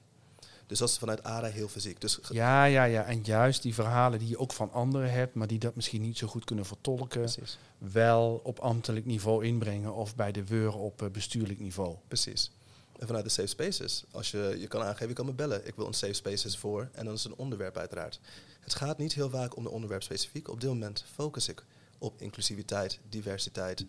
Dus 0.66 0.78
dat 0.78 0.88
is 0.88 0.98
vanuit 0.98 1.22
ARA 1.22 1.46
heel 1.46 1.68
fysiek. 1.68 2.00
Dus 2.00 2.18
Ja, 2.28 2.64
ja, 2.64 2.84
ja. 2.84 3.04
En 3.04 3.22
juist 3.22 3.62
die 3.62 3.74
verhalen 3.74 4.18
die 4.18 4.28
je 4.28 4.38
ook 4.38 4.52
van 4.52 4.72
anderen 4.72 5.12
hebt, 5.12 5.34
maar 5.34 5.46
die 5.46 5.58
dat 5.58 5.74
misschien 5.74 6.02
niet 6.02 6.18
zo 6.18 6.26
goed 6.26 6.44
kunnen 6.44 6.66
vertolken, 6.66 7.20
precies. 7.20 7.58
wel 7.78 8.40
op 8.44 8.58
ambtelijk 8.58 9.06
niveau 9.06 9.44
inbrengen 9.44 9.94
of 9.94 10.16
bij 10.16 10.32
de 10.32 10.44
WUR 10.44 10.74
op 10.74 11.02
eh, 11.02 11.10
bestuurlijk 11.10 11.60
niveau. 11.60 11.96
Precies. 12.08 12.50
En 12.98 13.06
vanuit 13.06 13.24
de 13.24 13.30
safe 13.30 13.48
spaces, 13.48 14.04
als 14.10 14.30
je, 14.30 14.56
je 14.58 14.66
kan 14.66 14.82
aangeven, 14.82 15.08
je 15.08 15.14
kan 15.14 15.26
me 15.26 15.32
bellen. 15.32 15.66
Ik 15.66 15.74
wil 15.74 15.86
een 15.86 15.94
safe 15.94 16.12
spaces 16.12 16.56
voor. 16.58 16.88
En 16.92 17.04
dan 17.04 17.14
is 17.14 17.22
het 17.22 17.32
een 17.32 17.38
onderwerp 17.38 17.76
uiteraard. 17.76 18.20
Het 18.64 18.74
gaat 18.74 18.98
niet 18.98 19.12
heel 19.14 19.30
vaak 19.30 19.56
om 19.56 19.62
de 19.62 19.70
onderwerp 19.70 20.02
specifiek. 20.02 20.48
Op 20.48 20.60
dit 20.60 20.68
moment 20.70 21.04
focus 21.14 21.48
ik 21.48 21.64
op 21.98 22.20
inclusiviteit, 22.20 22.98
diversiteit. 23.08 23.84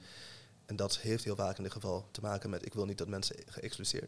En 0.65 0.75
dat 0.75 0.97
heeft 0.97 1.23
heel 1.23 1.35
vaak 1.35 1.57
in 1.57 1.63
dit 1.63 1.71
geval 1.71 2.07
te 2.11 2.21
maken 2.21 2.49
met... 2.49 2.65
ik 2.65 2.73
wil 2.73 2.85
niet 2.85 2.97
dat 2.97 3.07
mensen 3.07 3.35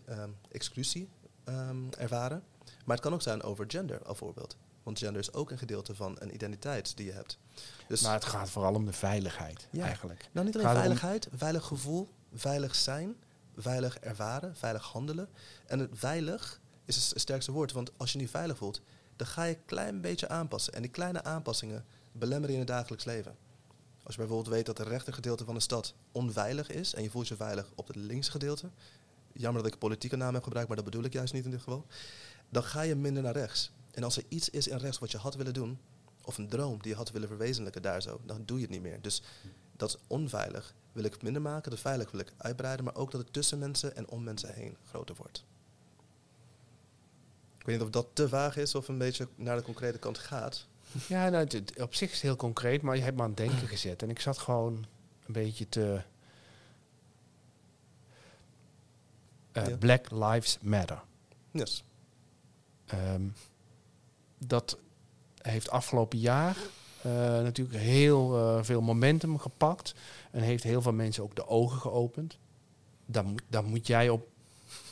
ehm, 0.05 0.29
exclusie 0.51 1.09
ehm, 1.43 1.77
ervaren. 1.97 2.43
Maar 2.85 2.95
het 2.95 3.05
kan 3.05 3.13
ook 3.13 3.21
zijn 3.21 3.41
over 3.43 3.65
gender, 3.67 3.99
bijvoorbeeld. 4.05 4.55
Want 4.83 4.99
gender 4.99 5.21
is 5.21 5.33
ook 5.33 5.51
een 5.51 5.57
gedeelte 5.57 5.95
van 5.95 6.15
een 6.19 6.33
identiteit 6.33 6.97
die 6.97 7.05
je 7.05 7.11
hebt. 7.11 7.37
Dus 7.87 8.01
Maar 8.01 8.13
het 8.13 8.25
gaat 8.25 8.49
vooral 8.49 8.73
om 8.73 8.85
de 8.85 8.93
veiligheid, 8.93 9.67
Ja. 9.71 9.85
eigenlijk. 9.85 10.29
nou, 10.31 10.45
niet 10.45 10.55
alleen 10.55 10.67
Gaat 10.67 10.75
het 10.77 10.91
om- 10.91 10.97
veiligheid, 10.97 11.39
veilig 11.39 11.65
gevoel, 11.65 12.09
veilig 12.33 12.75
zijn, 12.75 13.15
veilig 13.57 13.97
ervaren, 13.99 14.55
veilig 14.55 14.83
handelen. 14.83 15.29
En 15.65 15.79
het 15.79 15.89
veilig 15.93 16.59
is 16.85 16.95
het 17.09 17.19
sterkste 17.21 17.51
woord, 17.51 17.71
want 17.71 17.91
als 17.97 18.11
je 18.11 18.17
niet 18.17 18.29
veilig 18.29 18.57
voelt, 18.57 18.81
dan 19.17 19.27
ga 19.27 19.43
je 19.43 19.55
een 19.55 19.65
klein 19.65 20.01
beetje 20.01 20.29
aanpassen. 20.29 20.73
En 20.73 20.81
die 20.81 20.91
kleine 20.91 21.23
aanpassingen 21.23 21.85
belemmeren 22.11 22.55
je 22.55 22.61
in 22.61 22.67
het 22.67 22.75
dagelijks 22.75 23.05
leven. 23.05 23.35
Als 24.03 24.15
je 24.15 24.21
bijvoorbeeld 24.21 24.55
weet 24.55 24.65
dat 24.65 24.77
het 24.77 24.87
rechtergedeelte 24.87 25.45
van 25.45 25.53
de 25.53 25.59
stad 25.59 25.93
onveilig 26.11 26.69
is 26.69 26.93
en 26.93 27.03
je 27.03 27.09
voelt 27.09 27.27
je 27.27 27.35
veilig 27.35 27.71
op 27.75 27.87
het 27.87 27.95
linkse 27.95 28.31
gedeelte, 28.31 28.69
jammer 29.33 29.61
dat 29.61 29.67
ik 29.67 29.73
een 29.73 29.87
politieke 29.87 30.15
naam 30.15 30.33
heb 30.33 30.43
gebruikt, 30.43 30.67
maar 30.67 30.77
dat 30.77 30.85
bedoel 30.85 31.03
ik 31.03 31.13
juist 31.13 31.33
niet 31.33 31.45
in 31.45 31.51
dit 31.51 31.61
geval, 31.61 31.85
dan 32.49 32.63
ga 32.63 32.81
je 32.81 32.95
minder 32.95 33.23
naar 33.23 33.33
rechts. 33.33 33.71
En 33.91 34.03
als 34.03 34.17
er 34.17 34.23
iets 34.27 34.49
is 34.49 34.67
in 34.67 34.77
rechts 34.77 34.99
wat 34.99 35.11
je 35.11 35.17
had 35.17 35.35
willen 35.35 35.53
doen, 35.53 35.79
of 36.21 36.37
een 36.37 36.49
droom 36.49 36.81
die 36.81 36.91
je 36.91 36.97
had 36.97 37.11
willen 37.11 37.27
verwezenlijken 37.27 37.81
daar 37.81 38.01
zo, 38.01 38.21
dan 38.25 38.45
doe 38.45 38.57
je 38.57 38.63
het 38.63 38.71
niet 38.71 38.81
meer. 38.81 39.01
Dus 39.01 39.21
dat 39.75 39.99
onveilig 40.07 40.75
wil 40.91 41.03
ik 41.03 41.21
minder 41.21 41.41
maken, 41.41 41.71
dat 41.71 41.79
veilig 41.79 42.11
wil 42.11 42.19
ik 42.19 42.33
uitbreiden, 42.37 42.85
maar 42.85 42.95
ook 42.95 43.11
dat 43.11 43.21
het 43.21 43.33
tussen 43.33 43.59
mensen 43.59 43.95
en 43.95 44.09
om 44.09 44.23
mensen 44.23 44.53
heen 44.53 44.77
groter 44.83 45.15
wordt. 45.15 45.45
Ik 47.67 47.73
weet 47.73 47.81
niet 47.85 47.95
of 47.95 48.01
dat 48.03 48.15
te 48.15 48.29
vaag 48.29 48.57
is 48.57 48.75
of 48.75 48.87
een 48.87 48.97
beetje 48.97 49.27
naar 49.35 49.55
de 49.57 49.63
concrete 49.63 49.97
kant 49.97 50.17
gaat. 50.17 50.65
Ja, 51.07 51.29
nou, 51.29 51.47
het- 51.47 51.81
op 51.81 51.93
zich 51.95 52.07
is 52.07 52.13
het 52.13 52.23
heel 52.23 52.35
concreet, 52.35 52.81
maar 52.81 52.95
je 52.95 53.01
hebt 53.01 53.15
me 53.15 53.21
aan 53.21 53.27
het 53.27 53.37
denken 53.37 53.67
gezet. 53.67 54.01
En 54.01 54.09
ik 54.09 54.19
zat 54.19 54.37
gewoon 54.37 54.85
een 55.25 55.33
beetje 55.33 55.69
te... 55.69 56.01
Eh, 59.51 59.65
Ja. 59.67 59.77
Black 59.77 60.11
Lives 60.11 60.57
Matter. 60.61 61.01
Yes. 61.51 61.83
Ehm, 62.85 63.21
dat 64.37 64.77
heeft 65.41 65.69
afgelopen 65.69 66.19
jaar 66.19 66.57
eh, 67.01 67.11
natuurlijk 67.41 67.77
heel 67.77 68.35
eh, 68.37 68.63
veel 68.63 68.81
momentum 68.81 69.37
gepakt. 69.39 69.93
En 70.31 70.41
heeft 70.41 70.63
heel 70.63 70.81
veel 70.81 70.93
mensen 70.93 71.23
ook 71.23 71.35
de 71.35 71.47
ogen 71.47 71.79
geopend. 71.79 72.37
Daar 73.05 73.25
moet, 73.25 73.41
daar 73.47 73.63
moet 73.63 73.87
jij 73.87 74.09
op, 74.09 74.27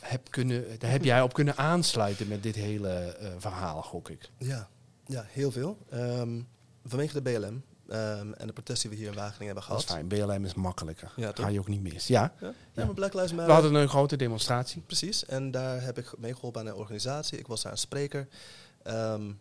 heb 0.00 0.30
kunnen, 0.30 0.78
daar 0.78 0.90
heb 0.90 1.04
jij 1.04 1.22
op 1.22 1.32
kunnen 1.32 1.56
aansluiten 1.56 2.28
met 2.28 2.42
dit 2.42 2.54
hele 2.54 2.88
eh, 2.88 3.28
verhaal, 3.38 3.82
gok 3.82 4.08
ik. 4.08 4.30
Ja, 4.38 4.68
ja 5.06 5.24
heel 5.28 5.50
veel. 5.50 5.78
Ehm, 5.90 6.40
vanwege 6.84 7.22
de 7.22 7.22
BLM 7.22 7.62
ehm, 7.88 8.32
en 8.32 8.46
de 8.46 8.52
protesten 8.52 8.90
die 8.90 8.98
we 8.98 9.04
hier 9.04 9.12
in 9.14 9.18
Wageningen 9.20 9.46
hebben 9.54 9.64
Dat 9.70 9.78
is 9.78 9.84
gehad. 9.90 10.06
fijn. 10.08 10.26
BLM 10.26 10.44
is 10.44 10.54
makkelijker. 10.54 11.12
Ja? 11.16 11.30
Ga 11.34 11.48
je 11.48 11.58
ook 11.58 11.68
niet 11.68 11.82
mis. 11.82 12.06
Ja, 12.06 12.32
Ja, 12.40 12.52
ja, 12.72 12.84
maar 12.84 12.94
Black 12.94 13.14
Lives 13.14 13.30
we 13.30 13.36
Matter. 13.36 13.54
hadden 13.54 13.74
een 13.74 13.88
grote 13.88 14.16
demonstratie. 14.16 14.82
Precies, 14.86 15.24
en 15.26 15.50
daar 15.50 15.82
heb 15.82 15.98
ik 15.98 16.18
meegeholpen 16.18 16.60
aan 16.60 16.66
een 16.66 16.74
organisatie. 16.74 17.38
Ik 17.38 17.46
was 17.46 17.62
daar 17.62 17.72
een 17.72 17.78
spreker. 17.78 18.28
Ehm, 18.82 19.32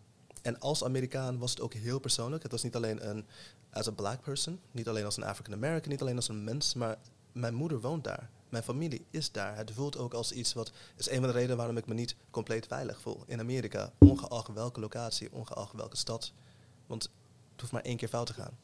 en 0.42 0.60
als 0.60 0.84
Amerikaan 0.84 1.38
was 1.38 1.50
het 1.52 1.62
ook 1.62 1.74
heel 1.74 2.00
persoonlijk. 2.00 2.44
Het 2.44 2.52
was 2.52 2.64
niet 2.64 2.76
alleen 2.76 3.10
een 3.10 3.26
as 3.72 3.88
a 3.88 3.92
black 3.92 4.22
person, 4.22 4.60
niet 4.72 4.88
alleen 4.88 5.06
als 5.06 5.18
een 5.18 5.24
African 5.24 5.54
American, 5.54 5.92
niet 5.92 6.02
alleen 6.02 6.16
als 6.16 6.28
een 6.30 6.44
mens, 6.44 6.74
maar 6.74 6.96
mijn 7.32 7.54
moeder 7.54 7.80
woont 7.80 8.04
daar. 8.04 8.30
Mijn 8.50 8.64
familie 8.64 9.06
is 9.10 9.32
daar. 9.32 9.58
Het 9.58 9.72
voelt 9.72 9.98
ook 9.98 10.14
als 10.14 10.32
iets 10.32 10.54
wat 10.54 10.72
is 10.96 11.10
een 11.10 11.20
van 11.20 11.28
de 11.28 11.32
redenen 11.32 11.58
waarom 11.58 11.78
ik 11.78 11.86
me 11.86 11.94
niet 11.94 12.16
compleet 12.30 12.68
veilig 12.68 13.02
voel 13.02 13.24
in 13.26 13.40
Amerika, 13.40 13.92
ongeacht 13.98 14.54
welke 14.54 14.80
locatie, 14.80 15.32
ongeacht 15.32 15.74
welke 15.74 15.98
stad. 15.98 16.32
Want 16.88 17.04
het 17.52 17.62
hoeft 17.62 17.72
maar 17.74 17.82
één 17.82 17.98
keer 17.98 18.08
fout 18.08 18.26
te 18.26 18.34
gaan. 18.34 18.58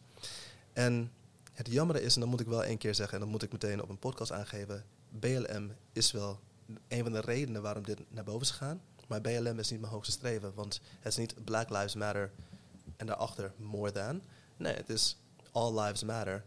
En 0.73 1.11
het 1.53 1.67
jammere 1.71 2.01
is, 2.01 2.13
en 2.13 2.19
dat 2.19 2.29
moet 2.29 2.39
ik 2.39 2.47
wel 2.47 2.63
één 2.63 2.77
keer 2.77 2.95
zeggen, 2.95 3.13
en 3.13 3.19
dat 3.23 3.29
moet 3.29 3.43
ik 3.43 3.51
meteen 3.51 3.81
op 3.81 3.89
een 3.89 3.99
podcast 3.99 4.31
aangeven, 4.31 4.85
BLM 5.09 5.71
is 5.91 6.11
wel 6.11 6.39
een 6.87 7.03
van 7.03 7.11
de 7.11 7.19
redenen 7.19 7.61
waarom 7.61 7.83
dit 7.83 7.99
naar 8.09 8.23
boven 8.23 8.41
is 8.41 8.51
gegaan. 8.51 8.81
Maar 9.07 9.21
BLM 9.21 9.59
is 9.59 9.69
niet 9.69 9.79
mijn 9.79 9.91
hoogste 9.91 10.11
streven, 10.11 10.53
want 10.53 10.81
het 10.99 11.11
is 11.11 11.17
niet 11.17 11.43
Black 11.43 11.69
Lives 11.69 11.95
Matter 11.95 12.31
en 12.97 13.05
daarachter 13.05 13.53
more 13.57 13.91
than. 13.91 14.21
Nee, 14.57 14.73
het 14.73 14.89
is 14.89 15.17
All 15.51 15.79
Lives 15.79 16.03
Matter. 16.03 16.45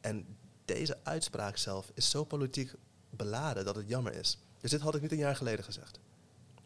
En 0.00 0.26
deze 0.66 0.98
uitspraak 1.02 1.56
zelf 1.56 1.90
is 1.94 2.10
zo 2.10 2.24
politiek 2.24 2.72
beladen 3.10 3.64
dat 3.64 3.76
het 3.76 3.88
jammer 3.88 4.14
is. 4.14 4.38
Dus 4.60 4.70
dit 4.70 4.80
had 4.80 4.94
ik 4.94 5.02
niet 5.02 5.12
een 5.12 5.18
jaar 5.18 5.36
geleden 5.36 5.64
gezegd. 5.64 5.98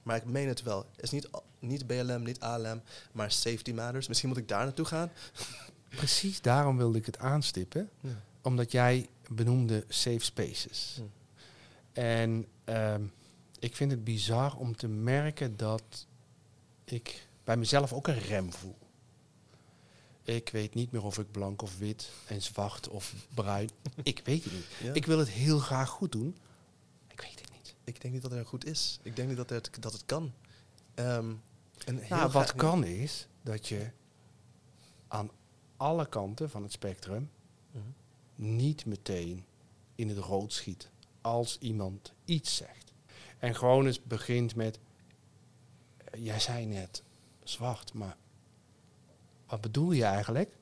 Maar 0.02 0.16
ik 0.16 0.24
meen 0.24 0.48
het 0.48 0.62
wel. 0.62 0.86
Het 0.92 1.04
is 1.04 1.10
niet, 1.10 1.28
niet 1.58 1.86
BLM, 1.86 2.22
niet 2.22 2.40
ALM, 2.40 2.82
maar 3.12 3.30
Safety 3.30 3.72
Matters. 3.72 4.08
Misschien 4.08 4.28
moet 4.28 4.38
ik 4.38 4.48
daar 4.48 4.64
naartoe 4.64 4.84
gaan. 4.84 5.10
Precies 5.88 6.40
daarom 6.40 6.76
wilde 6.76 6.98
ik 6.98 7.06
het 7.06 7.18
aanstippen. 7.18 7.90
Omdat 8.42 8.72
jij 8.72 9.08
benoemde 9.28 9.84
safe 9.88 10.24
spaces. 10.24 11.00
En 11.92 12.46
ehm, 12.64 13.02
ik 13.58 13.76
vind 13.76 13.90
het 13.90 14.04
bizar 14.04 14.56
om 14.56 14.76
te 14.76 14.88
merken 14.88 15.56
dat 15.56 16.06
ik 16.84 17.26
bij 17.44 17.56
mezelf 17.56 17.92
ook 17.92 18.08
een 18.08 18.18
rem 18.18 18.52
voel. 18.52 18.76
Ik 20.30 20.48
weet 20.48 20.74
niet 20.74 20.92
meer 20.92 21.04
of 21.04 21.18
ik 21.18 21.30
blank 21.30 21.62
of 21.62 21.78
wit 21.78 22.10
en 22.26 22.42
zwart 22.42 22.88
of 22.88 23.14
bruin. 23.34 23.70
ik 24.02 24.20
weet 24.24 24.44
het 24.44 24.52
niet. 24.52 24.66
Ja. 24.82 24.92
Ik 24.92 25.06
wil 25.06 25.18
het 25.18 25.28
heel 25.28 25.58
graag 25.58 25.88
goed 25.88 26.12
doen. 26.12 26.36
Ik 27.08 27.20
weet 27.20 27.40
het 27.40 27.50
niet. 27.52 27.74
Ik 27.84 28.00
denk 28.00 28.14
niet 28.14 28.22
dat 28.22 28.32
er 28.32 28.46
goed 28.46 28.64
is. 28.66 28.98
Ik 29.02 29.16
denk 29.16 29.28
niet 29.28 29.36
dat 29.36 29.50
het, 29.50 29.70
dat 29.80 29.92
het 29.92 30.04
kan. 30.06 30.32
Ehm, 30.94 31.32
en 31.86 31.98
heel 31.98 32.16
Nou, 32.16 32.30
wat 32.30 32.54
kan 32.54 32.84
is 32.84 33.26
dat 33.42 33.68
je 33.68 33.90
aan 35.08 35.30
alle 35.76 36.08
kanten 36.08 36.50
van 36.50 36.62
het 36.62 36.72
spectrum 36.72 37.30
Mhm. 37.72 37.84
niet 38.34 38.84
meteen 38.86 39.44
in 39.94 40.08
het 40.08 40.18
rood 40.18 40.52
schiet 40.52 40.90
als 41.20 41.58
iemand 41.58 42.12
iets 42.24 42.56
zegt. 42.56 42.92
En 43.38 43.54
gewoon 43.54 43.86
eens 43.86 44.02
begint 44.02 44.54
met, 44.54 44.78
eh, 45.96 46.24
jij 46.24 46.40
zei 46.40 46.66
net 46.66 47.02
zwart, 47.44 47.92
maar 47.92 48.16
wat 49.50 49.60
bedoel 49.60 49.92
je 49.92 50.04
eigenlijk? 50.04 50.56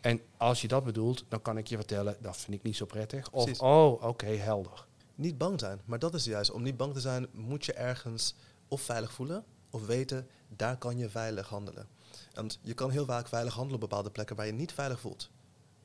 En 0.00 0.20
als 0.36 0.60
je 0.60 0.68
dat 0.68 0.84
bedoelt, 0.84 1.24
dan 1.28 1.42
kan 1.42 1.58
ik 1.58 1.66
je 1.66 1.76
vertellen, 1.76 2.16
dat 2.20 2.36
vind 2.36 2.56
ik 2.56 2.62
niet 2.62 2.76
zo 2.76 2.86
prettig. 2.86 3.30
Of, 3.30 3.44
Precies. 3.44 3.62
oh, 3.62 4.02
oké, 4.02 4.26
helder. 4.26 4.86
Niet 5.14 5.38
bang 5.38 5.60
zijn. 5.60 5.80
Maar 5.84 5.98
dat 5.98 6.14
is 6.14 6.24
juist. 6.24 6.50
Om 6.50 6.62
niet 6.62 6.76
bang 6.76 6.92
te 6.92 7.00
zijn, 7.00 7.26
moet 7.32 7.64
je 7.64 7.72
ergens 7.72 8.34
of 8.68 8.80
veilig 8.80 9.12
voelen. 9.12 9.44
Of 9.70 9.86
weten, 9.86 10.28
daar 10.48 10.76
kan 10.76 10.98
je 10.98 11.08
veilig 11.08 11.48
handelen. 11.48 11.88
Want 12.34 12.58
je 12.62 12.74
kan 12.74 12.90
heel 12.90 13.04
vaak 13.04 13.28
veilig 13.28 13.54
handelen 13.54 13.82
op 13.82 13.88
bepaalde 13.88 14.10
plekken 14.10 14.36
waar 14.36 14.46
je 14.46 14.52
niet 14.52 14.72
veilig 14.72 15.00
voelt. 15.00 15.30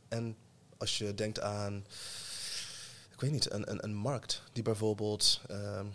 En 0.08 0.38
als 0.78 0.98
je 0.98 1.14
denkt 1.14 1.40
aan, 1.40 1.86
ik 3.12 3.22
weet 3.22 3.32
niet, 3.32 3.52
een, 3.52 3.72
een, 3.72 3.84
een 3.84 3.96
markt 3.96 4.44
die 4.54 4.64
bijvoorbeeld 4.64 5.42
ehm, 5.48 5.86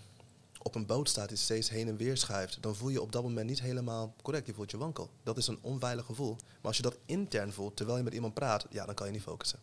op 0.67 0.75
een 0.75 0.87
boot 0.87 1.09
staat 1.09 1.29
die 1.29 1.39
steeds 1.39 1.69
heen 1.69 1.89
en 1.89 1.97
weer 1.97 2.17
schuift, 2.17 2.59
dan 2.61 2.77
voel 2.77 2.89
je 2.89 3.03
op 3.03 3.13
dat 3.13 3.23
moment 3.23 3.49
niet 3.49 3.61
helemaal 3.61 4.15
correct. 4.23 4.47
Je 4.47 4.55
voelt 4.55 4.71
je 4.71 4.77
wankel. 4.77 5.11
Dat 5.23 5.37
is 5.37 5.47
een 5.47 5.59
onveilig 5.61 6.05
gevoel. 6.05 6.37
Maar 6.37 6.61
als 6.63 6.77
je 6.77 6.83
dat 6.83 6.99
intern 7.07 7.53
voelt 7.53 7.77
terwijl 7.77 7.99
je 7.99 8.05
met 8.05 8.15
iemand 8.15 8.35
praat, 8.35 8.67
ja, 8.71 8.87
dan 8.87 8.95
kan 8.95 9.07
je 9.07 9.13
niet 9.13 9.23
focussen. 9.23 9.59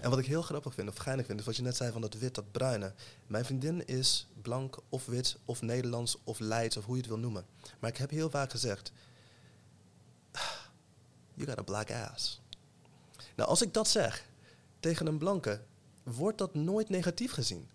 En 0.00 0.10
wat 0.10 0.18
ik 0.18 0.26
heel 0.26 0.42
grappig 0.42 0.74
vind, 0.74 0.88
of 0.88 0.96
geinig 0.96 1.26
vind, 1.26 1.40
is 1.40 1.46
wat 1.46 1.56
je 1.56 1.62
net 1.62 1.76
zei 1.76 1.92
van 1.92 2.00
dat 2.00 2.14
wit, 2.14 2.34
dat 2.34 2.52
bruine. 2.52 2.94
Mijn 3.26 3.44
vriendin 3.44 3.86
is 3.86 4.26
blank 4.42 4.78
of 4.88 5.06
wit 5.06 5.36
of 5.44 5.62
Nederlands 5.62 6.16
of 6.24 6.38
Leids 6.38 6.76
of 6.76 6.84
hoe 6.84 6.94
je 6.94 7.00
het 7.00 7.10
wil 7.10 7.18
noemen. 7.18 7.44
Maar 7.78 7.90
ik 7.90 7.96
heb 7.96 8.10
heel 8.10 8.30
vaak 8.30 8.50
gezegd, 8.50 8.92
you 11.34 11.48
got 11.48 11.58
a 11.58 11.62
black 11.62 11.90
ass. 11.90 12.40
Nou, 13.36 13.48
als 13.48 13.62
ik 13.62 13.74
dat 13.74 13.88
zeg 13.88 14.26
tegen 14.80 15.06
een 15.06 15.18
blanke, 15.18 15.60
wordt 16.02 16.38
dat 16.38 16.54
nooit 16.54 16.88
negatief 16.88 17.32
gezien. 17.32 17.68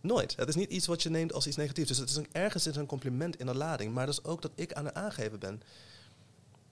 Nooit. 0.00 0.36
Het 0.36 0.48
is 0.48 0.54
niet 0.54 0.70
iets 0.70 0.86
wat 0.86 1.02
je 1.02 1.10
neemt 1.10 1.32
als 1.32 1.46
iets 1.46 1.56
negatiefs. 1.56 1.88
Dus 1.88 1.98
het 1.98 2.08
is 2.08 2.16
een, 2.16 2.28
ergens 2.32 2.66
is 2.66 2.76
een 2.76 2.86
compliment 2.86 3.36
in 3.36 3.46
de 3.46 3.54
lading. 3.54 3.94
Maar 3.94 4.06
dat 4.06 4.14
is 4.14 4.24
ook 4.24 4.42
dat 4.42 4.52
ik 4.54 4.72
aan 4.72 4.84
het 4.84 4.94
aangeven 4.94 5.38
ben. 5.38 5.62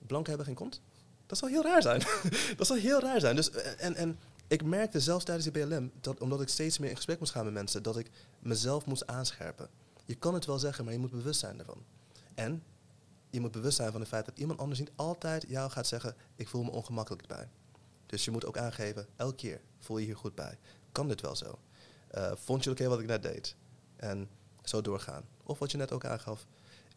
Blanken 0.06 0.28
hebben 0.28 0.46
geen 0.46 0.56
kont? 0.56 0.80
Dat 1.26 1.38
zal 1.38 1.48
heel 1.48 1.62
raar 1.62 1.82
zijn. 1.82 2.02
dat 2.56 2.66
zal 2.66 2.76
heel 2.76 3.00
raar 3.00 3.20
zijn. 3.20 3.36
Dus, 3.36 3.50
en, 3.50 3.94
en 3.94 4.18
ik 4.46 4.64
merkte 4.64 5.00
zelfs 5.00 5.24
tijdens 5.24 5.48
die 5.50 5.66
BLM, 5.66 5.90
dat 6.00 6.20
omdat 6.20 6.40
ik 6.40 6.48
steeds 6.48 6.78
meer 6.78 6.90
in 6.90 6.96
gesprek 6.96 7.18
moest 7.18 7.32
gaan 7.32 7.44
met 7.44 7.54
mensen, 7.54 7.82
dat 7.82 7.96
ik 7.96 8.10
mezelf 8.38 8.86
moest 8.86 9.06
aanscherpen. 9.06 9.68
Je 10.04 10.14
kan 10.14 10.34
het 10.34 10.46
wel 10.46 10.58
zeggen, 10.58 10.84
maar 10.84 10.92
je 10.92 10.98
moet 10.98 11.10
bewust 11.10 11.40
zijn 11.40 11.58
ervan. 11.58 11.84
En 12.34 12.62
je 13.30 13.40
moet 13.40 13.52
bewust 13.52 13.76
zijn 13.76 13.90
van 13.92 14.00
het 14.00 14.08
feit 14.08 14.24
dat 14.24 14.38
iemand 14.38 14.58
anders 14.58 14.80
niet 14.80 14.90
altijd 14.96 15.44
jou 15.48 15.70
gaat 15.70 15.86
zeggen, 15.86 16.14
ik 16.36 16.48
voel 16.48 16.62
me 16.64 16.70
ongemakkelijk 16.70 17.26
bij. 17.26 17.48
Dus 18.06 18.24
je 18.24 18.30
moet 18.30 18.44
ook 18.44 18.58
aangeven, 18.58 19.06
elke 19.16 19.34
keer 19.34 19.60
voel 19.78 19.98
je 19.98 20.04
hier 20.04 20.16
goed 20.16 20.34
bij. 20.34 20.58
Kan 20.92 21.08
dit 21.08 21.20
wel 21.20 21.36
zo? 21.36 21.58
Uh, 22.14 22.33
vond 22.35 22.64
je 22.64 22.71
oké 22.71 22.88
wat 22.88 23.01
ik 23.01 23.07
net 23.07 23.23
deed? 23.23 23.55
En 23.97 24.29
zo 24.64 24.81
doorgaan. 24.81 25.25
Of 25.42 25.59
wat 25.59 25.71
je 25.71 25.77
net 25.77 25.92
ook 25.92 26.05
aangaf, 26.05 26.47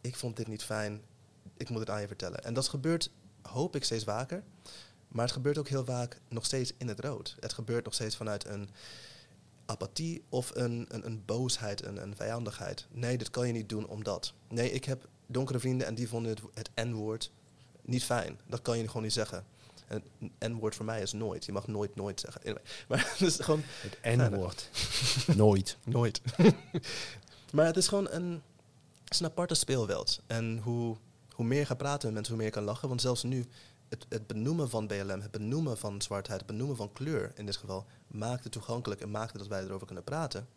ik 0.00 0.16
vond 0.16 0.36
dit 0.36 0.46
niet 0.46 0.62
fijn, 0.62 1.02
ik 1.56 1.68
moet 1.68 1.80
het 1.80 1.90
aan 1.90 2.00
je 2.00 2.06
vertellen. 2.06 2.44
En 2.44 2.54
dat 2.54 2.68
gebeurt, 2.68 3.10
hoop 3.42 3.76
ik, 3.76 3.84
steeds 3.84 4.04
vaker. 4.04 4.42
Maar 5.08 5.24
het 5.24 5.34
gebeurt 5.34 5.58
ook 5.58 5.68
heel 5.68 5.84
vaak 5.84 6.20
nog 6.28 6.44
steeds 6.44 6.72
in 6.76 6.88
het 6.88 7.00
rood. 7.00 7.36
Het 7.40 7.52
gebeurt 7.52 7.84
nog 7.84 7.94
steeds 7.94 8.16
vanuit 8.16 8.46
een 8.46 8.68
apathie 9.66 10.22
of 10.28 10.50
een, 10.54 10.86
een, 10.88 11.06
een 11.06 11.22
boosheid, 11.24 11.84
een, 11.84 12.02
een 12.02 12.16
vijandigheid. 12.16 12.86
Nee, 12.90 13.18
dit 13.18 13.30
kan 13.30 13.46
je 13.46 13.52
niet 13.52 13.68
doen 13.68 13.86
omdat. 13.86 14.32
Nee, 14.48 14.70
ik 14.70 14.84
heb 14.84 15.08
donkere 15.26 15.58
vrienden 15.58 15.86
en 15.86 15.94
die 15.94 16.08
vonden 16.08 16.30
het, 16.30 16.40
het 16.54 16.86
N-woord 16.88 17.30
niet 17.82 18.04
fijn. 18.04 18.40
Dat 18.46 18.62
kan 18.62 18.78
je 18.78 18.86
gewoon 18.86 19.02
niet 19.02 19.12
zeggen. 19.12 19.44
En 19.88 20.02
N-woord 20.38 20.74
voor 20.74 20.84
mij 20.84 21.02
is 21.02 21.12
nooit. 21.12 21.44
Je 21.44 21.52
mag 21.52 21.66
nooit 21.66 21.94
nooit 21.94 22.20
zeggen. 22.20 22.42
Maar 22.88 23.10
het 23.10 23.20
is 23.20 23.36
gewoon... 23.40 23.62
Het 23.64 23.98
N-woord. 24.02 24.68
nooit. 25.36 25.76
Nooit. 25.84 26.20
maar 27.52 27.66
het 27.66 27.76
is 27.76 27.88
gewoon 27.88 28.10
een, 28.10 28.42
aparte 29.22 29.54
speelveld. 29.54 30.20
En 30.26 30.58
hoe, 30.58 30.96
hoe 31.34 31.44
meer 31.44 31.58
je 31.58 31.66
gaat 31.66 31.78
praten 31.78 32.04
met 32.04 32.14
mensen, 32.14 32.34
hoe 32.34 32.42
meer 32.42 32.52
kan 32.52 32.62
lachen. 32.62 32.88
Want 32.88 33.00
zelfs 33.00 33.22
nu, 33.22 33.46
het, 33.88 34.06
het 34.08 34.26
benoemen 34.26 34.70
van 34.70 34.86
BLM, 34.86 35.20
het 35.20 35.30
benoemen 35.30 35.78
van 35.78 36.02
zwartheid, 36.02 36.40
het 36.40 36.48
benoemen 36.48 36.76
van 36.76 36.92
kleur 36.92 37.32
in 37.34 37.46
dit 37.46 37.56
geval, 37.56 37.86
maakt 38.06 38.44
het 38.44 38.52
toegankelijk 38.52 39.00
en 39.00 39.10
maakt 39.10 39.30
het 39.32 39.40
dat 39.40 39.48
wij 39.50 39.62
erover 39.62 39.86
kunnen 39.86 40.04
praten. 40.04 40.48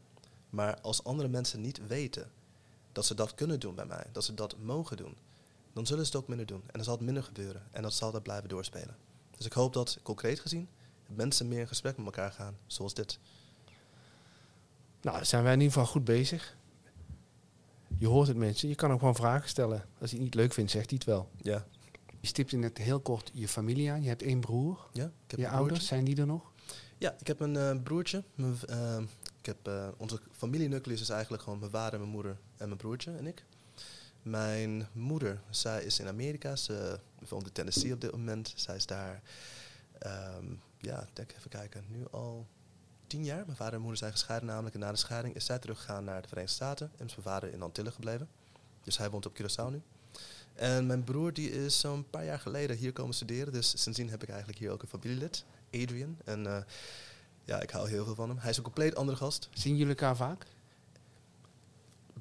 Maar 0.50 0.82
als 0.82 1.04
andere 1.04 1.30
mensen 1.30 1.62
niet 1.62 1.88
weten 1.88 2.32
dat 2.92 3.06
ze 3.06 3.16
dat 3.16 3.36
kunnen 3.36 3.60
doen 3.60 3.76
bij 3.76 3.86
mij, 3.86 4.06
dat 4.12 4.24
ze 4.24 4.34
dat 4.34 4.56
mogen 4.58 4.98
doen, 4.98 5.18
dan 5.74 5.86
zullen 5.86 6.06
ze 6.06 6.12
het 6.12 6.22
ook 6.22 6.28
minder 6.28 6.46
doen. 6.46 6.62
En 6.62 6.72
dan 6.74 6.84
zal 6.84 6.96
het 6.96 7.04
minder 7.04 7.24
gebeuren. 7.24 7.64
En 7.72 7.82
dat 7.82 7.94
zal 7.94 8.12
dat 8.12 8.24
blijven 8.24 8.50
doorspelen. 8.50 8.96
Dus 9.38 9.46
ik 9.46 9.54
hoop 9.54 9.74
dat, 9.74 9.98
concreet 10.04 10.40
gezien, 10.40 10.68
mensen 11.08 11.48
meer 11.48 11.60
in 11.60 11.68
gesprek 11.68 11.98
met 11.98 12.06
elkaar 12.06 12.32
gaan, 12.32 12.58
zoals 12.68 12.94
dit. 12.94 13.20
Nou, 15.06 15.26
zijn 15.26 15.44
wij 15.44 15.54
in 15.54 15.60
ieder 15.60 15.74
geval 15.74 15.92
goed 15.92 16.04
bezig. 16.04 16.58
Je 17.98 18.08
hoort 18.08 18.28
het 18.28 18.38
mensen, 18.38 18.70
je 18.70 18.76
kan 18.76 18.92
ook 18.92 19.00
gewoon 19.00 19.16
vragen 19.16 19.50
stellen. 19.50 19.86
Als 20.00 20.12
hij 20.12 20.20
het 20.20 20.20
niet 20.20 20.34
leuk 20.34 20.54
vindt, 20.54 20.72
zegt 20.72 20.90
hij 20.90 20.98
het 20.98 21.08
wel. 21.08 21.30
Ja. 21.42 21.66
Je 22.20 22.28
stipte 22.28 22.58
net 22.58 22.78
heel 22.78 23.00
kort 23.00 23.32
je 23.34 23.48
familie 23.48 23.92
aan. 23.92 24.02
Je 24.02 24.08
hebt 24.08 24.22
één 24.22 24.40
broer. 24.40 24.88
Ja, 24.94 25.06
ik 25.06 25.32
heb 25.32 25.40
je 25.40 25.50
ouders, 25.50 25.88
zijn 25.88 26.04
die 26.04 26.18
er 26.18 26.26
nog? 26.26 26.52
Ja, 26.98 27.16
ik 27.20 27.28
heb 27.28 27.40
een 27.40 27.54
uh, 27.54 27.82
broertje. 27.84 28.24
Mijn, 28.36 28.58
uh, 28.70 28.98
ik 29.40 29.46
heb, 29.46 29.68
uh, 29.68 29.88
onze 29.98 30.20
familienucleus 30.32 31.02
is 31.02 31.10
eigenlijk 31.10 31.44
gewoon 31.44 31.60
mijn 31.60 31.72
vader, 31.72 32.00
mijn 32.00 32.12
moeder 32.12 32.38
en 32.58 32.68
mijn 32.68 32.78
broertje 32.78 33.12
en 33.18 33.28
ik. 33.28 33.46
Mijn 34.22 34.88
moeder, 34.92 35.42
zij 35.50 35.84
is 35.84 36.00
in 36.00 36.08
Amerika. 36.08 36.56
Ze 36.56 37.00
woont 37.30 37.46
in 37.46 37.52
Tennessee 37.52 37.94
op 37.94 38.02
dit 38.02 38.12
moment. 38.12 38.54
Zij 38.56 38.76
is 38.76 38.86
daar, 38.86 39.22
um, 40.38 40.62
ja, 40.78 41.08
denk 41.14 41.32
even 41.38 41.50
kijken, 41.50 41.86
nu 41.88 42.06
al 42.12 42.48
tien 43.16 43.26
jaar. 43.26 43.44
Mijn 43.46 43.58
vader 43.58 43.74
en 43.74 43.80
moeder 43.80 43.98
zijn 43.98 44.12
gescheiden 44.12 44.48
namelijk. 44.48 44.76
En 44.76 44.82
na 44.82 44.92
de 44.92 44.98
scheiding 44.98 45.36
is 45.36 45.46
zij 45.46 45.60
teruggegaan 45.60 46.04
naar 46.04 46.22
de 46.22 46.28
Verenigde 46.28 46.56
Staten. 46.56 46.92
En 46.98 47.06
is 47.06 47.16
mijn 47.16 47.28
vader 47.28 47.54
in 47.54 47.62
Antillen 47.62 47.92
gebleven. 47.92 48.28
Dus 48.84 48.98
hij 48.98 49.10
woont 49.10 49.26
op 49.26 49.42
Curaçao 49.42 49.72
nu. 49.72 49.82
En 50.54 50.86
mijn 50.86 51.04
broer 51.04 51.34
die 51.34 51.52
is 51.52 51.80
zo'n 51.80 52.10
paar 52.10 52.26
jaar 52.26 52.40
geleden 52.40 52.78
hier 52.78 52.94
komen 52.94 53.14
studeren. 53.14 53.54
Dus 53.54 53.82
sindsdien 53.82 54.10
heb 54.10 54.24
ik 54.24 54.30
eigenlijk 54.30 54.60
hier 54.60 54.72
ook 54.72 54.82
een 54.82 54.88
familielid, 54.88 55.46
Adrian. 55.74 56.18
En 56.26 56.44
uh, 56.46 56.58
ja, 57.46 57.62
ik 57.62 57.70
hou 57.70 57.90
heel 57.90 58.06
veel 58.06 58.16
van 58.16 58.30
hem. 58.30 58.38
Hij 58.38 58.50
is 58.50 58.58
een 58.58 58.64
compleet 58.64 58.96
andere 58.96 59.18
gast. 59.18 59.50
Zien 59.54 59.76
jullie 59.76 59.96
elkaar 59.96 60.16
vaak? 60.16 60.46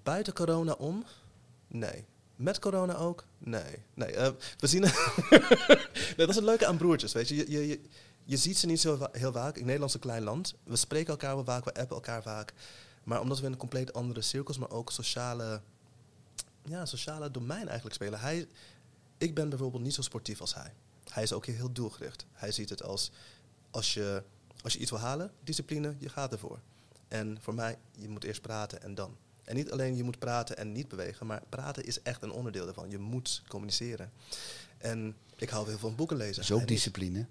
Buiten 0.02 0.32
corona 0.32 0.72
om? 0.72 1.04
Nee. 1.66 2.04
Met 2.36 2.58
corona 2.58 2.96
ook? 2.96 3.24
Nee. 3.38 3.82
Nee, 3.94 4.16
uh, 4.16 4.28
we 4.58 4.66
zien... 4.66 4.80
nee, 4.80 4.90
dat 6.16 6.28
is 6.28 6.34
het 6.34 6.44
leuke 6.44 6.66
aan 6.66 6.76
broertjes, 6.76 7.12
weet 7.12 7.28
je. 7.28 7.50
Je, 7.50 7.66
je, 7.66 7.80
je, 8.24 8.36
ziet 8.36 8.58
ze 8.58 8.66
niet 8.66 8.80
zo 8.80 9.08
heel 9.12 9.32
vaak. 9.32 9.56
In 9.56 9.64
Nederland 9.64 9.90
is 9.90 9.94
een 9.94 10.02
klein 10.02 10.22
land. 10.22 10.54
We 10.64 10.76
spreken 10.76 11.10
elkaar 11.10 11.34
wel 11.34 11.44
vaak, 11.44 11.64
we 11.64 11.74
appen 11.74 11.96
elkaar 11.96 12.22
vaak. 12.22 12.52
Maar 13.04 13.20
omdat 13.20 13.38
we 13.38 13.46
in 13.46 13.52
een 13.52 13.58
compleet 13.58 13.92
andere 13.92 14.20
cirkels, 14.20 14.58
maar 14.58 14.70
ook 14.70 14.90
sociale, 14.90 15.60
ja, 16.64 16.86
sociale 16.86 17.30
domein 17.30 17.66
eigenlijk 17.66 17.94
spelen. 17.94 18.20
Hij, 18.20 18.48
ik 19.18 19.34
ben 19.34 19.48
bijvoorbeeld 19.48 19.82
niet 19.82 19.94
zo 19.94 20.02
sportief 20.02 20.40
als 20.40 20.54
hij. 20.54 20.72
Hij 21.08 21.22
is 21.22 21.32
ook 21.32 21.46
heel 21.46 21.72
doelgericht. 21.72 22.26
Hij 22.32 22.52
ziet 22.52 22.68
het 22.68 22.82
als, 22.82 23.10
als 23.70 23.94
je, 23.94 24.22
als 24.62 24.72
je 24.72 24.78
iets 24.78 24.90
wil 24.90 25.00
halen, 25.00 25.32
discipline, 25.42 25.94
je 25.98 26.08
gaat 26.08 26.32
ervoor. 26.32 26.60
En 27.08 27.38
voor 27.40 27.54
mij, 27.54 27.78
je 27.96 28.08
moet 28.08 28.24
eerst 28.24 28.42
praten 28.42 28.82
en 28.82 28.94
dan. 28.94 29.16
En 29.44 29.54
niet 29.54 29.70
alleen 29.70 29.96
je 29.96 30.02
moet 30.02 30.18
praten 30.18 30.56
en 30.56 30.72
niet 30.72 30.88
bewegen, 30.88 31.26
maar 31.26 31.42
praten 31.48 31.84
is 31.84 32.02
echt 32.02 32.22
een 32.22 32.30
onderdeel 32.30 32.64
daarvan. 32.64 32.90
Je 32.90 32.98
moet 32.98 33.42
communiceren. 33.48 34.12
En 34.78 35.16
ik 35.36 35.48
hou 35.48 35.64
heel 35.64 35.78
veel 35.78 35.88
van 35.88 35.96
boeken 35.96 36.16
lezen. 36.16 36.34
Dat 36.34 36.44
is 36.44 36.52
ook 36.52 36.68
discipline. 36.68 37.26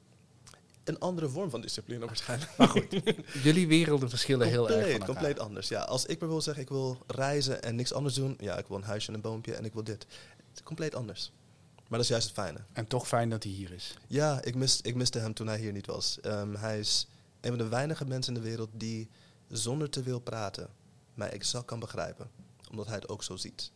Een 0.84 1.00
andere 1.00 1.30
vorm 1.30 1.50
van 1.50 1.62
discipline 1.62 2.06
waarschijnlijk. 2.06 2.58
Maar 2.58 2.68
goed, 2.68 3.02
jullie 3.44 3.68
werelden 3.68 4.10
verschillen 4.10 4.48
heel 4.48 4.70
erg 4.70 4.98
van 4.98 5.06
Compleet 5.06 5.40
anders, 5.40 5.68
ja. 5.68 5.82
Als 5.82 6.02
ik 6.02 6.08
bijvoorbeeld 6.08 6.44
zeg, 6.44 6.58
ik 6.58 6.70
wil 6.70 7.04
reizen 7.08 7.64
en 7.64 7.76
niks 7.76 7.94
anders 7.94 8.16
doen. 8.16 8.38
Ja, 8.40 8.58
ik 8.58 8.68
wil 8.68 8.78
een 8.78 8.84
huisje 8.84 9.08
en 9.08 9.14
een 9.14 9.22
boompje 9.22 9.56
en 9.56 9.66
ik 9.66 9.74
wil 9.74 9.84
dit. 9.84 10.06
Het 10.38 10.56
is 10.56 10.64
compleet 10.64 10.96
anders. 10.96 11.32
Maar 11.76 12.02
dat 12.02 12.02
is 12.02 12.08
juist 12.08 12.26
het 12.26 12.36
fijne. 12.36 12.60
En 12.74 12.88
toch 12.88 13.08
fijn 13.08 13.30
dat 13.30 13.44
hij 13.44 13.52
hier 13.52 13.72
is. 13.72 13.98
Ja, 14.08 14.42
ik, 14.44 14.56
mis, 14.56 14.82
ik 14.82 14.96
miste 14.96 15.20
hem 15.20 15.34
toen 15.34 15.48
hij 15.48 15.60
hier 15.60 15.72
niet 15.72 15.86
was. 15.86 16.18
Um, 16.22 16.56
hij 16.56 16.80
is 16.80 17.08
een 17.42 17.50
van 17.50 17.58
de 17.58 17.68
weinige 17.68 18.06
mensen 18.06 18.36
in 18.36 18.42
de 18.42 18.48
wereld 18.48 18.70
die 18.74 19.10
zonder 19.48 19.90
te 19.90 20.04
veel 20.04 20.20
praten 20.20 20.70
mij 21.14 21.30
exact 21.30 21.66
kan 21.66 21.80
begrijpen. 21.80 22.30
Omdat 22.70 22.86
hij 22.86 22.96
het 22.96 23.10
ook 23.10 23.24
zo 23.24 23.36
ziet. 23.36 23.72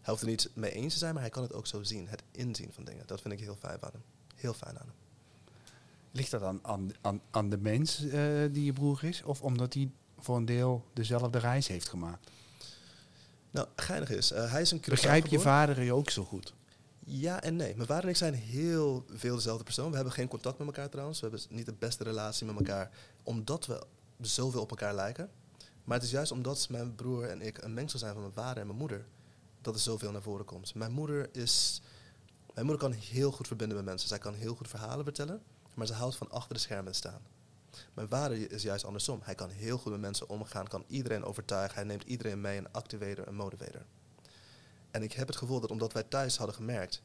Hij 0.00 0.12
hoeft 0.12 0.22
er 0.22 0.28
niet 0.28 0.50
mee 0.54 0.70
eens 0.70 0.92
te 0.92 0.98
zijn, 0.98 1.12
maar 1.12 1.22
hij 1.22 1.30
kan 1.30 1.42
het 1.42 1.52
ook 1.52 1.66
zo 1.66 1.82
zien. 1.82 2.08
Het 2.08 2.22
inzien 2.30 2.72
van 2.72 2.84
dingen. 2.84 3.06
Dat 3.06 3.20
vind 3.20 3.34
ik 3.34 3.40
heel 3.40 3.56
fijn 3.56 3.82
aan 3.82 3.90
hem. 3.92 4.02
Heel 4.34 4.54
fijn 4.54 4.78
aan 4.78 4.86
hem. 4.86 4.99
Ligt 6.12 6.30
dat 6.30 6.42
aan, 6.42 6.58
aan, 6.62 6.90
aan, 7.00 7.20
aan 7.30 7.50
de 7.50 7.58
mens 7.58 8.04
uh, 8.04 8.12
die 8.52 8.64
je 8.64 8.72
broer 8.72 9.04
is? 9.04 9.22
Of 9.22 9.42
omdat 9.42 9.74
hij 9.74 9.90
voor 10.18 10.36
een 10.36 10.44
deel 10.44 10.84
dezelfde 10.92 11.38
reis 11.38 11.66
heeft 11.66 11.88
gemaakt? 11.88 12.30
Nou, 13.50 13.68
geinig 13.76 14.10
is, 14.10 14.32
uh, 14.32 14.50
hij 14.50 14.60
is 14.60 14.70
een 14.70 14.80
Begrijp 14.88 15.26
je 15.26 15.40
vader 15.40 15.82
je 15.82 15.92
ook 15.92 16.10
zo 16.10 16.24
goed? 16.24 16.54
Ja 17.04 17.42
en 17.42 17.56
nee. 17.56 17.74
Mijn 17.74 17.86
vader 17.86 18.04
en 18.04 18.10
ik 18.10 18.16
zijn 18.16 18.34
heel 18.34 19.04
veel 19.08 19.34
dezelfde 19.34 19.64
persoon. 19.64 19.88
We 19.88 19.94
hebben 19.94 20.12
geen 20.12 20.28
contact 20.28 20.58
met 20.58 20.66
elkaar 20.66 20.88
trouwens. 20.88 21.20
We 21.20 21.28
hebben 21.28 21.46
niet 21.50 21.66
de 21.66 21.74
beste 21.78 22.04
relatie 22.04 22.46
met 22.46 22.56
elkaar. 22.56 22.90
Omdat 23.22 23.66
we 23.66 23.86
zoveel 24.20 24.60
op 24.60 24.70
elkaar 24.70 24.94
lijken. 24.94 25.30
Maar 25.84 25.96
het 25.96 26.06
is 26.06 26.12
juist 26.12 26.32
omdat 26.32 26.68
mijn 26.68 26.94
broer 26.94 27.24
en 27.24 27.42
ik 27.42 27.62
een 27.62 27.74
mengsel 27.74 27.98
zijn 27.98 28.12
van 28.12 28.22
mijn 28.22 28.34
vader 28.34 28.60
en 28.60 28.66
mijn 28.66 28.78
moeder, 28.78 29.06
dat 29.60 29.74
er 29.74 29.80
zoveel 29.80 30.12
naar 30.12 30.22
voren 30.22 30.44
komt. 30.44 30.74
Mijn 30.74 30.92
moeder 30.92 31.28
is. 31.32 31.82
Mijn 32.54 32.66
moeder 32.66 32.88
kan 32.88 32.98
heel 32.98 33.32
goed 33.32 33.46
verbinden 33.46 33.76
met 33.76 33.86
mensen. 33.86 34.08
Zij 34.08 34.18
kan 34.18 34.34
heel 34.34 34.54
goed 34.54 34.68
verhalen 34.68 35.04
vertellen, 35.04 35.42
maar 35.74 35.86
ze 35.86 35.92
houdt 35.92 36.16
van 36.16 36.30
achter 36.30 36.54
de 36.54 36.60
schermen 36.60 36.94
staan. 36.94 37.22
Mijn 37.94 38.08
vader 38.08 38.52
is 38.52 38.62
juist 38.62 38.84
andersom. 38.84 39.20
Hij 39.22 39.34
kan 39.34 39.50
heel 39.50 39.78
goed 39.78 39.92
met 39.92 40.00
mensen 40.00 40.28
omgaan, 40.28 40.68
kan 40.68 40.84
iedereen 40.86 41.24
overtuigen. 41.24 41.74
Hij 41.74 41.84
neemt 41.84 42.02
iedereen 42.02 42.40
mee, 42.40 42.58
een 42.58 42.72
activator, 42.72 43.28
een 43.28 43.34
motivator. 43.34 43.84
En 44.90 45.02
ik 45.02 45.12
heb 45.12 45.26
het 45.26 45.36
gevoel 45.36 45.60
dat 45.60 45.70
omdat 45.70 45.92
wij 45.92 46.02
thuis 46.02 46.36
hadden 46.36 46.56
gemerkt, 46.56 47.02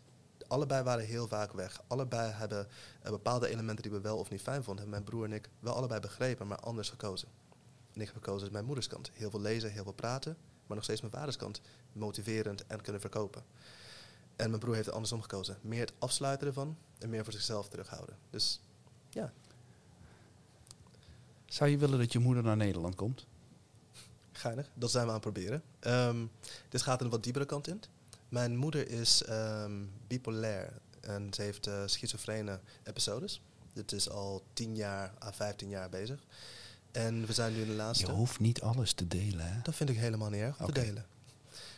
allebei 0.47 0.83
waren 0.83 1.05
heel 1.05 1.27
vaak 1.27 1.53
weg. 1.53 1.81
Allebei 1.87 2.31
hebben 2.31 2.67
uh, 3.03 3.09
bepaalde 3.09 3.47
elementen 3.47 3.83
die 3.83 3.91
we 3.91 4.01
wel 4.01 4.17
of 4.17 4.29
niet 4.29 4.41
fijn 4.41 4.63
vonden, 4.63 4.83
hebben 4.83 4.89
mijn 4.89 5.03
broer 5.03 5.25
en 5.25 5.33
ik 5.33 5.49
wel 5.59 5.73
allebei 5.73 5.99
begrepen, 5.99 6.47
maar 6.47 6.59
anders 6.59 6.89
gekozen. 6.89 7.27
En 7.93 8.01
ik 8.01 8.07
heb 8.07 8.15
gekozen 8.15 8.51
mijn 8.51 8.65
moeders 8.65 8.87
kant. 8.87 9.11
Heel 9.13 9.29
veel 9.29 9.41
lezen, 9.41 9.71
heel 9.71 9.83
veel 9.83 9.93
praten. 9.93 10.37
Maar 10.65 10.75
nog 10.75 10.83
steeds 10.83 11.01
mijn 11.01 11.13
vaders 11.13 11.35
kant. 11.35 11.61
Motiverend 11.93 12.65
en 12.67 12.81
kunnen 12.81 13.01
verkopen. 13.01 13.43
En 14.35 14.49
mijn 14.49 14.59
broer 14.59 14.73
heeft 14.73 14.85
het 14.85 14.95
andersom 14.95 15.21
gekozen. 15.21 15.57
Meer 15.61 15.79
het 15.79 15.93
afsluiten 15.99 16.47
ervan 16.47 16.77
en 16.99 17.09
meer 17.09 17.23
voor 17.23 17.33
zichzelf 17.33 17.69
terughouden. 17.69 18.17
Dus 18.29 18.59
ja. 19.09 19.33
Zou 21.45 21.69
je 21.69 21.77
willen 21.77 21.99
dat 21.99 22.11
je 22.11 22.19
moeder 22.19 22.43
naar 22.43 22.57
Nederland 22.57 22.95
komt? 22.95 23.25
geinig. 24.37 24.69
Dat 24.73 24.91
zijn 24.91 25.03
we 25.03 25.09
aan 25.09 25.21
het 25.21 25.31
proberen. 25.31 25.63
Ehm, 25.79 26.25
dit 26.69 26.81
gaat 26.81 27.01
een 27.01 27.09
wat 27.09 27.23
diepere 27.23 27.45
kant 27.45 27.67
in. 27.67 27.81
Mijn 28.29 28.55
moeder 28.55 28.89
is 28.89 29.23
ehm, 29.23 29.83
bipolair 30.07 30.73
en 31.01 31.33
ze 31.33 31.41
heeft 31.41 31.67
uh, 31.67 31.81
schizofrene 31.85 32.59
episodes. 32.83 33.41
Dit 33.73 33.91
is 33.91 34.09
al 34.09 34.43
10 34.53 34.75
jaar 34.75 35.13
à 35.23 35.31
15 35.31 35.69
jaar 35.69 35.89
bezig. 35.89 36.19
En 36.91 37.25
we 37.25 37.33
zijn 37.33 37.53
nu 37.53 37.61
in 37.61 37.67
de 37.67 37.73
laatste. 37.73 38.05
Je 38.05 38.11
hoeft 38.11 38.39
niet 38.39 38.61
alles 38.61 38.93
te 38.93 39.07
delen, 39.07 39.53
hè? 39.53 39.61
Dat 39.61 39.75
vind 39.75 39.89
ik 39.89 39.97
helemaal 39.97 40.29
niet 40.29 40.41
erg 40.41 40.57
te 40.57 40.71
delen. 40.71 41.05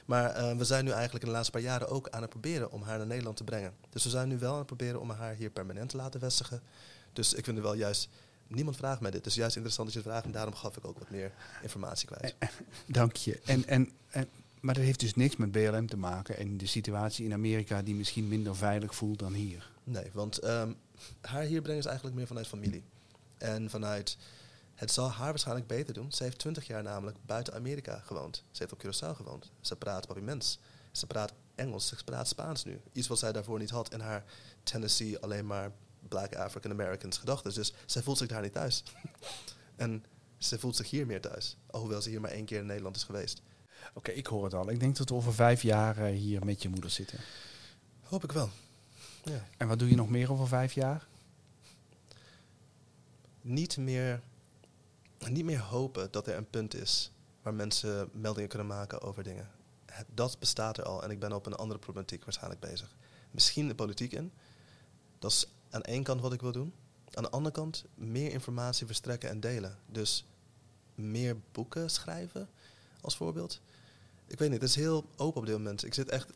Maar 0.07 0.37
uh, 0.37 0.57
we 0.57 0.63
zijn 0.63 0.85
nu 0.85 0.91
eigenlijk 0.91 1.23
in 1.23 1.29
de 1.29 1.35
laatste 1.35 1.51
paar 1.51 1.61
jaren 1.61 1.89
ook 1.89 2.09
aan 2.09 2.21
het 2.21 2.29
proberen 2.29 2.71
om 2.71 2.81
haar 2.81 2.97
naar 2.97 3.07
Nederland 3.07 3.37
te 3.37 3.43
brengen. 3.43 3.73
Dus 3.89 4.03
we 4.03 4.09
zijn 4.09 4.27
nu 4.27 4.37
wel 4.37 4.51
aan 4.51 4.57
het 4.57 4.65
proberen 4.65 5.01
om 5.01 5.09
haar 5.09 5.33
hier 5.33 5.49
permanent 5.49 5.89
te 5.89 5.97
laten 5.97 6.19
vestigen. 6.19 6.61
Dus 7.13 7.33
ik 7.33 7.43
vind 7.43 7.57
het 7.57 7.65
wel 7.65 7.75
juist 7.75 8.09
niemand 8.47 8.75
vraagt 8.75 9.01
mij 9.01 9.11
dit. 9.11 9.23
Dus 9.23 9.35
juist 9.35 9.55
interessant 9.55 9.87
dat 9.87 9.97
je 9.97 10.03
het 10.03 10.09
vraagt. 10.09 10.25
En 10.25 10.31
daarom 10.31 10.55
gaf 10.55 10.77
ik 10.77 10.85
ook 10.85 10.99
wat 10.99 11.09
meer 11.09 11.31
informatie 11.61 12.07
kwijt. 12.07 12.35
Dank 12.85 13.15
je. 13.15 13.39
En, 13.45 13.67
en, 13.67 13.91
en, 14.09 14.27
maar 14.59 14.73
dat 14.73 14.83
heeft 14.83 14.99
dus 14.99 15.15
niks 15.15 15.35
met 15.35 15.51
BLM 15.51 15.87
te 15.87 15.97
maken. 15.97 16.37
En 16.37 16.57
de 16.57 16.67
situatie 16.67 17.25
in 17.25 17.33
Amerika 17.33 17.81
die 17.81 17.95
misschien 17.95 18.27
minder 18.27 18.55
veilig 18.55 18.95
voelt 18.95 19.19
dan 19.19 19.33
hier. 19.33 19.71
Nee, 19.83 20.09
want 20.13 20.43
um, 20.43 20.75
haar 21.21 21.43
hier 21.43 21.61
brengen 21.61 21.79
is 21.79 21.85
eigenlijk 21.85 22.15
meer 22.15 22.27
vanuit 22.27 22.47
familie. 22.47 22.83
En 23.37 23.69
vanuit... 23.69 24.17
Het 24.77 24.91
zal 24.91 25.11
haar 25.11 25.29
waarschijnlijk 25.29 25.67
beter 25.67 25.93
doen. 25.93 26.11
Ze 26.11 26.23
heeft 26.23 26.37
twintig 26.37 26.67
jaar 26.67 26.83
namelijk 26.83 27.17
buiten 27.25 27.53
Amerika 27.53 27.99
gewoond. 27.99 28.43
Ze 28.51 28.63
heeft 28.63 28.71
op 28.71 28.83
Curaçao 28.83 29.15
gewoond. 29.15 29.51
Ze 29.61 29.75
praat 29.75 30.07
Papimens. 30.07 30.59
Ze 30.91 31.07
praat 31.07 31.33
Engels. 31.55 31.87
Ze 31.87 32.03
praat 32.03 32.27
Spaans 32.27 32.63
nu. 32.63 32.81
Iets 32.91 33.07
wat 33.07 33.19
zij 33.19 33.31
daarvoor 33.31 33.59
niet 33.59 33.69
had 33.69 33.93
in 33.93 33.99
haar 33.99 34.23
Tennessee 34.63 35.19
alleen 35.19 35.45
maar 35.45 35.71
Black 36.07 36.35
African 36.35 36.71
Americans 36.71 37.17
gedachten. 37.17 37.53
Dus 37.53 37.73
zij 37.85 38.01
voelt 38.01 38.17
zich 38.17 38.27
daar 38.27 38.41
niet 38.41 38.53
thuis. 38.53 38.83
en 39.75 40.05
ze 40.37 40.59
voelt 40.59 40.75
zich 40.75 40.89
hier 40.89 41.05
meer 41.05 41.21
thuis. 41.21 41.57
Alhoewel 41.65 42.01
ze 42.01 42.09
hier 42.09 42.21
maar 42.21 42.31
één 42.31 42.45
keer 42.45 42.59
in 42.59 42.65
Nederland 42.65 42.95
is 42.95 43.03
geweest. 43.03 43.41
Oké, 43.93 44.11
ik 44.11 44.27
hoor 44.27 44.43
het 44.43 44.53
al. 44.53 44.69
Ik 44.69 44.79
denk 44.79 44.97
dat 44.97 45.09
we 45.09 45.15
over 45.15 45.33
vijf 45.33 45.61
jaar 45.61 45.97
uh, 45.97 46.17
hier 46.17 46.45
met 46.45 46.61
je 46.61 46.69
moeder 46.69 46.89
zitten. 46.89 47.19
Hoop 48.01 48.23
ik 48.23 48.31
wel. 48.31 48.49
Ja. 49.23 49.47
En 49.57 49.67
wat 49.67 49.79
doe 49.79 49.89
je 49.89 49.95
nog 49.95 50.09
meer 50.09 50.31
over 50.31 50.47
vijf 50.47 50.73
jaar? 50.73 51.07
Niet 53.41 53.77
meer, 53.77 54.21
niet 55.29 55.45
meer 55.45 55.59
hopen 55.59 56.11
dat 56.11 56.27
er 56.27 56.35
een 56.35 56.49
punt 56.49 56.75
is 56.75 57.11
waar 57.41 57.53
mensen 57.53 58.09
meldingen 58.13 58.49
kunnen 58.49 58.67
maken 58.67 59.01
over 59.01 59.23
dingen. 59.23 59.49
Dat 60.13 60.39
bestaat 60.39 60.77
er 60.77 60.83
al 60.83 61.03
en 61.03 61.11
ik 61.11 61.19
ben 61.19 61.31
op 61.31 61.45
een 61.45 61.55
andere 61.55 61.79
problematiek 61.79 62.23
waarschijnlijk 62.23 62.61
bezig. 62.61 62.95
Misschien 63.31 63.67
de 63.67 63.75
politiek 63.75 64.11
in. 64.11 64.31
Dat 65.19 65.31
is 65.31 65.47
aan 65.69 65.81
één 65.81 66.03
kant 66.03 66.21
wat 66.21 66.33
ik 66.33 66.41
wil 66.41 66.51
doen. 66.51 66.73
Aan 67.13 67.23
de 67.23 67.29
andere 67.29 67.55
kant 67.55 67.85
meer 67.95 68.31
informatie 68.31 68.85
verstrekken 68.85 69.29
en 69.29 69.39
delen. 69.39 69.77
Dus 69.85 70.25
meer 70.95 71.37
boeken 71.51 71.89
schrijven, 71.89 72.49
als 73.01 73.15
voorbeeld. 73.15 73.61
Ik 74.27 74.39
weet 74.39 74.49
niet, 74.49 74.61
het 74.61 74.69
is 74.69 74.75
heel 74.75 75.05
open 75.15 75.41
op 75.41 75.45
dit 75.45 75.57
moment. 75.57 75.85
Ik 75.85 75.93
zit 75.93 76.09
echt... 76.09 76.29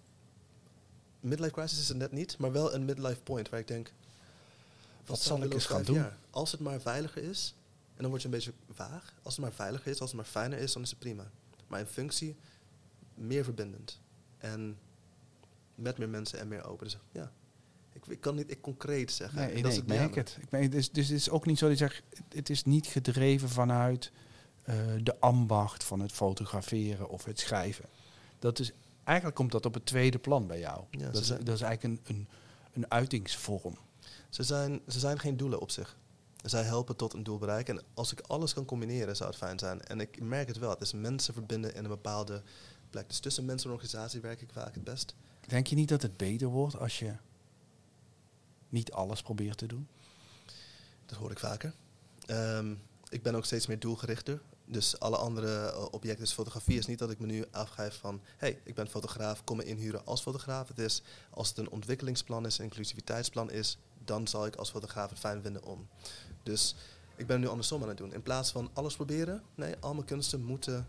Midlife 1.20 1.54
crisis 1.54 1.80
is 1.80 1.88
het 1.88 1.98
net 1.98 2.12
niet, 2.12 2.38
maar 2.38 2.52
wel 2.52 2.74
een 2.74 2.86
midlife 2.86 3.22
point 3.22 3.50
waar 3.50 3.60
ik 3.60 3.68
denk... 3.68 3.92
Wat, 5.06 5.20
zal 5.20 5.44
ik 5.44 5.54
eens 5.54 5.66
gaan 5.66 5.84
doen? 5.84 5.96
Jaar? 5.96 6.18
Als 6.30 6.52
het 6.52 6.60
maar 6.60 6.82
veiliger 6.82 7.24
is, 7.24 7.54
dan 8.02 8.10
word 8.10 8.22
je 8.22 8.28
een 8.28 8.34
beetje 8.34 8.54
vaag. 8.70 9.14
Als 9.22 9.36
het 9.36 9.46
maar 9.46 9.54
veiliger 9.54 9.92
is, 9.92 10.00
als 10.00 10.12
het 10.12 10.20
maar 10.20 10.30
fijner 10.30 10.60
is, 10.60 10.74
dan 10.74 10.82
is 10.82 10.90
het 10.90 11.00
prima. 11.00 11.32
Maar 11.68 11.80
in 11.80 11.86
functie 11.86 12.36
meer 13.14 13.44
verbindend. 13.44 14.00
En 14.38 14.78
met 15.76 15.98
meer 15.98 16.10
mensen 16.10 16.40
en 16.40 16.48
meer 16.48 16.66
open. 16.66 16.86
Dus 16.86 16.98
ja, 17.12 17.32
ik, 17.94 18.06
ik, 18.06 18.22
kan 18.22 18.36
niet 18.36 18.52
ik 18.52 18.62
concreet 18.62 19.12
zeggen. 19.12 19.40
Nee, 19.40 19.62
dat 19.62 19.72
is 19.72 19.78
ik 19.78 19.88
merk 19.88 20.16
het. 20.16 20.38
Ik 20.42 20.52
merk, 20.52 20.72
dus, 20.72 20.92
dus 20.92 21.08
het 21.08 21.18
is 21.18 21.30
ook 21.30 21.46
niet 21.46 21.58
zo 21.58 21.68
dat 21.68 21.78
je 21.78 21.88
zegt, 21.88 22.04
het 22.30 22.50
is 22.50 22.64
niet 22.64 22.88
gedreven 22.88 23.50
vanuit 23.50 24.12
uh, 24.66 24.76
de 25.04 25.20
ambacht 25.20 25.84
van 25.84 26.00
het 26.00 26.12
fotograferen 26.12 27.10
of 27.10 27.26
het 27.26 27.40
schrijven. 27.40 27.86
Dat 28.40 28.60
is, 28.60 28.72
eigenlijk 29.04 29.38
komt 29.38 29.52
dat 29.52 29.66
op 29.66 29.74
het 29.74 29.86
tweede 29.86 30.20
plan 30.20 30.48
bij 30.48 30.60
jou. 30.60 30.84
Ja, 30.92 31.10
dat, 31.10 31.22
is, 31.22 31.28
dat, 31.28 31.50
is, 31.50 31.62
eigenlijk 31.62 31.84
een, 31.84 32.16
een, 32.16 32.28
een 32.74 32.92
uitingsvorm. 32.92 33.78
Ze 34.30 34.44
zijn, 34.44 34.82
ze 34.88 35.00
zijn 35.00 35.20
geen 35.20 35.38
doelen 35.38 35.60
op 35.60 35.72
zich. 35.72 35.98
Zij 36.44 36.64
helpen 36.64 36.96
tot 36.96 37.14
een 37.14 37.24
doel 37.24 37.38
bereiken. 37.38 37.78
En 37.78 37.84
als 37.94 38.12
ik 38.12 38.20
alles 38.20 38.54
kan 38.54 38.66
combineren, 38.66 39.16
zou 39.16 39.30
het 39.30 39.38
fijn 39.38 39.60
zijn. 39.60 39.82
En 39.82 40.00
ik 40.00 40.22
merk 40.22 40.48
het 40.48 40.58
wel. 40.58 40.70
Het 40.70 40.82
is 40.82 40.94
mensen 40.94 41.34
verbinden 41.34 41.76
in 41.76 41.84
een 41.84 41.90
bepaalde 41.90 42.42
plek. 42.90 43.08
Dus 43.08 43.20
tussen 43.20 43.46
mensen 43.46 43.70
en 43.70 43.76
organisatie 43.76 44.22
werk 44.22 44.42
ik 44.42 44.50
vaak 44.52 44.74
het 44.74 44.84
best. 44.84 45.16
Denk 45.48 45.68
je 45.68 45.76
niet 45.76 45.90
dat 45.90 46.02
het 46.02 46.18
beter 46.18 46.48
wordt 46.48 46.78
als 46.78 47.00
je 47.00 47.14
niet 48.70 48.92
alles 48.92 49.22
probeert 49.22 49.58
te 49.58 49.66
doen? 49.66 49.88
Dat 51.06 51.18
hoor 51.18 51.32
ik 51.32 51.40
vaker. 51.40 51.74
Um, 52.28 52.82
ik 53.10 53.24
ben 53.24 53.36
ook 53.36 53.46
steeds 53.46 53.68
meer 53.68 53.80
doelgerichter. 53.80 54.42
Dus 54.66 55.00
alle 55.00 55.18
andere 55.18 55.72
uh, 55.72 55.86
objecten, 55.92 56.24
dus 56.24 56.34
fotografie 56.34 56.78
is 56.78 56.86
niet 56.86 57.00
dat 57.00 57.12
ik 57.12 57.20
me 57.20 57.26
nu 57.26 57.46
afgeef 57.52 57.98
van... 57.98 58.22
hey, 58.38 58.60
ik 58.64 58.76
ben 58.76 58.88
fotograaf, 58.88 59.44
kom 59.44 59.58
me 59.58 59.64
inhuren 59.64 60.06
als 60.06 60.22
fotograaf. 60.22 60.68
Het 60.68 60.80
is, 60.80 61.02
als 61.30 61.50
het 61.50 61.58
een 61.58 61.70
ontwikkelingsplan 61.70 62.46
is, 62.46 62.58
een 62.58 62.64
inclusiviteitsplan 62.64 63.52
is... 63.52 63.78
dan 64.06 64.28
zal 64.28 64.46
ik 64.46 64.56
als 64.56 64.70
fotograaf 64.70 65.10
het 65.10 65.20
fijn 65.20 65.42
vinden 65.42 65.64
om. 65.64 65.88
Dus 66.44 66.76
ik 67.16 67.28
ben 67.28 67.40
nu 67.40 67.48
andersom 67.48 67.82
aan 67.82 67.88
het 67.88 67.98
doen. 67.98 68.14
In 68.14 68.22
plaats 68.22 68.52
van 68.52 68.70
alles 68.74 68.96
proberen, 68.96 69.44
nee, 69.56 69.76
al 69.80 69.94
mijn 69.94 70.06
kunsten 70.06 70.44
moeten 70.44 70.88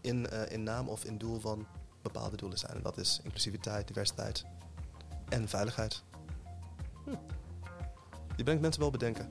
in, 0.00 0.26
uh, 0.32 0.50
in 0.50 0.62
naam 0.62 0.88
of 0.88 1.04
in 1.04 1.18
doel 1.18 1.40
van 1.40 1.66
bepaalde 2.02 2.36
doelen 2.36 2.58
zijn. 2.58 2.76
En 2.76 2.82
dat 2.82 2.98
is 2.98 3.20
inclusiviteit, 3.22 3.86
diversiteit 3.86 4.44
en 5.28 5.48
veiligheid. 5.48 6.02
Hm. 7.04 7.10
Je 8.36 8.42
brengt 8.42 8.62
mensen 8.62 8.80
wel 8.80 8.90
bedenken. 8.90 9.28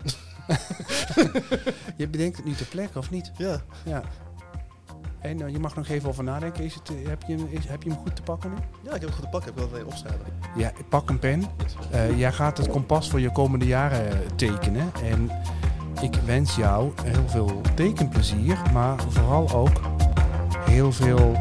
je 1.98 2.08
bedenkt 2.10 2.38
het 2.38 2.46
nu 2.46 2.56
ter 2.56 2.66
plekke, 2.66 2.98
of 2.98 3.10
niet? 3.10 3.32
Ja. 3.38 3.64
ja. 3.86 4.04
En 5.26 5.42
uh, 5.42 5.50
je 5.50 5.60
mag 5.60 5.76
nog 5.76 5.88
even 5.88 6.10
over 6.10 6.24
nadenken. 6.24 6.64
Is 6.64 6.74
het, 6.74 6.90
uh, 6.90 7.08
heb, 7.08 7.24
je, 7.28 7.36
is, 7.50 7.68
heb 7.68 7.84
je 7.84 7.90
hem 7.90 8.00
goed 8.00 8.16
te 8.16 8.22
pakken 8.22 8.50
nu? 8.50 8.56
Ja, 8.82 8.96
ik 8.96 9.02
heb 9.02 9.02
hem 9.02 9.12
goed 9.12 9.24
te 9.24 9.30
pakken. 9.30 9.50
Ik 9.50 9.58
wil 9.58 9.66
het 9.66 9.74
alleen 9.74 9.86
opschrijven. 9.86 10.26
Ja, 10.56 10.72
pak 10.90 11.10
een 11.10 11.20
pen. 11.20 11.44
Uh, 11.94 12.20
jij 12.20 12.32
gaat 12.32 12.58
het 12.58 12.68
kompas 12.68 13.10
voor 13.10 13.20
je 13.20 13.32
komende 13.32 13.66
jaren 13.66 14.36
tekenen. 14.36 14.92
En 15.04 15.30
ik 16.02 16.16
wens 16.26 16.56
jou 16.56 16.92
heel 17.04 17.28
veel 17.28 17.62
tekenplezier, 17.76 18.58
maar 18.74 19.00
vooral 19.10 19.52
ook 19.52 19.82
heel 20.60 20.92
veel 20.92 21.36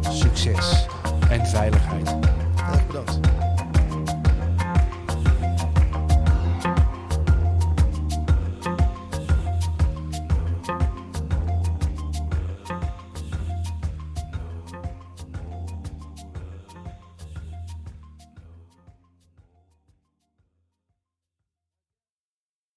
succes 0.00 0.86
en 1.30 1.46
veiligheid. 1.46 2.14
Bedankt. 2.86 3.37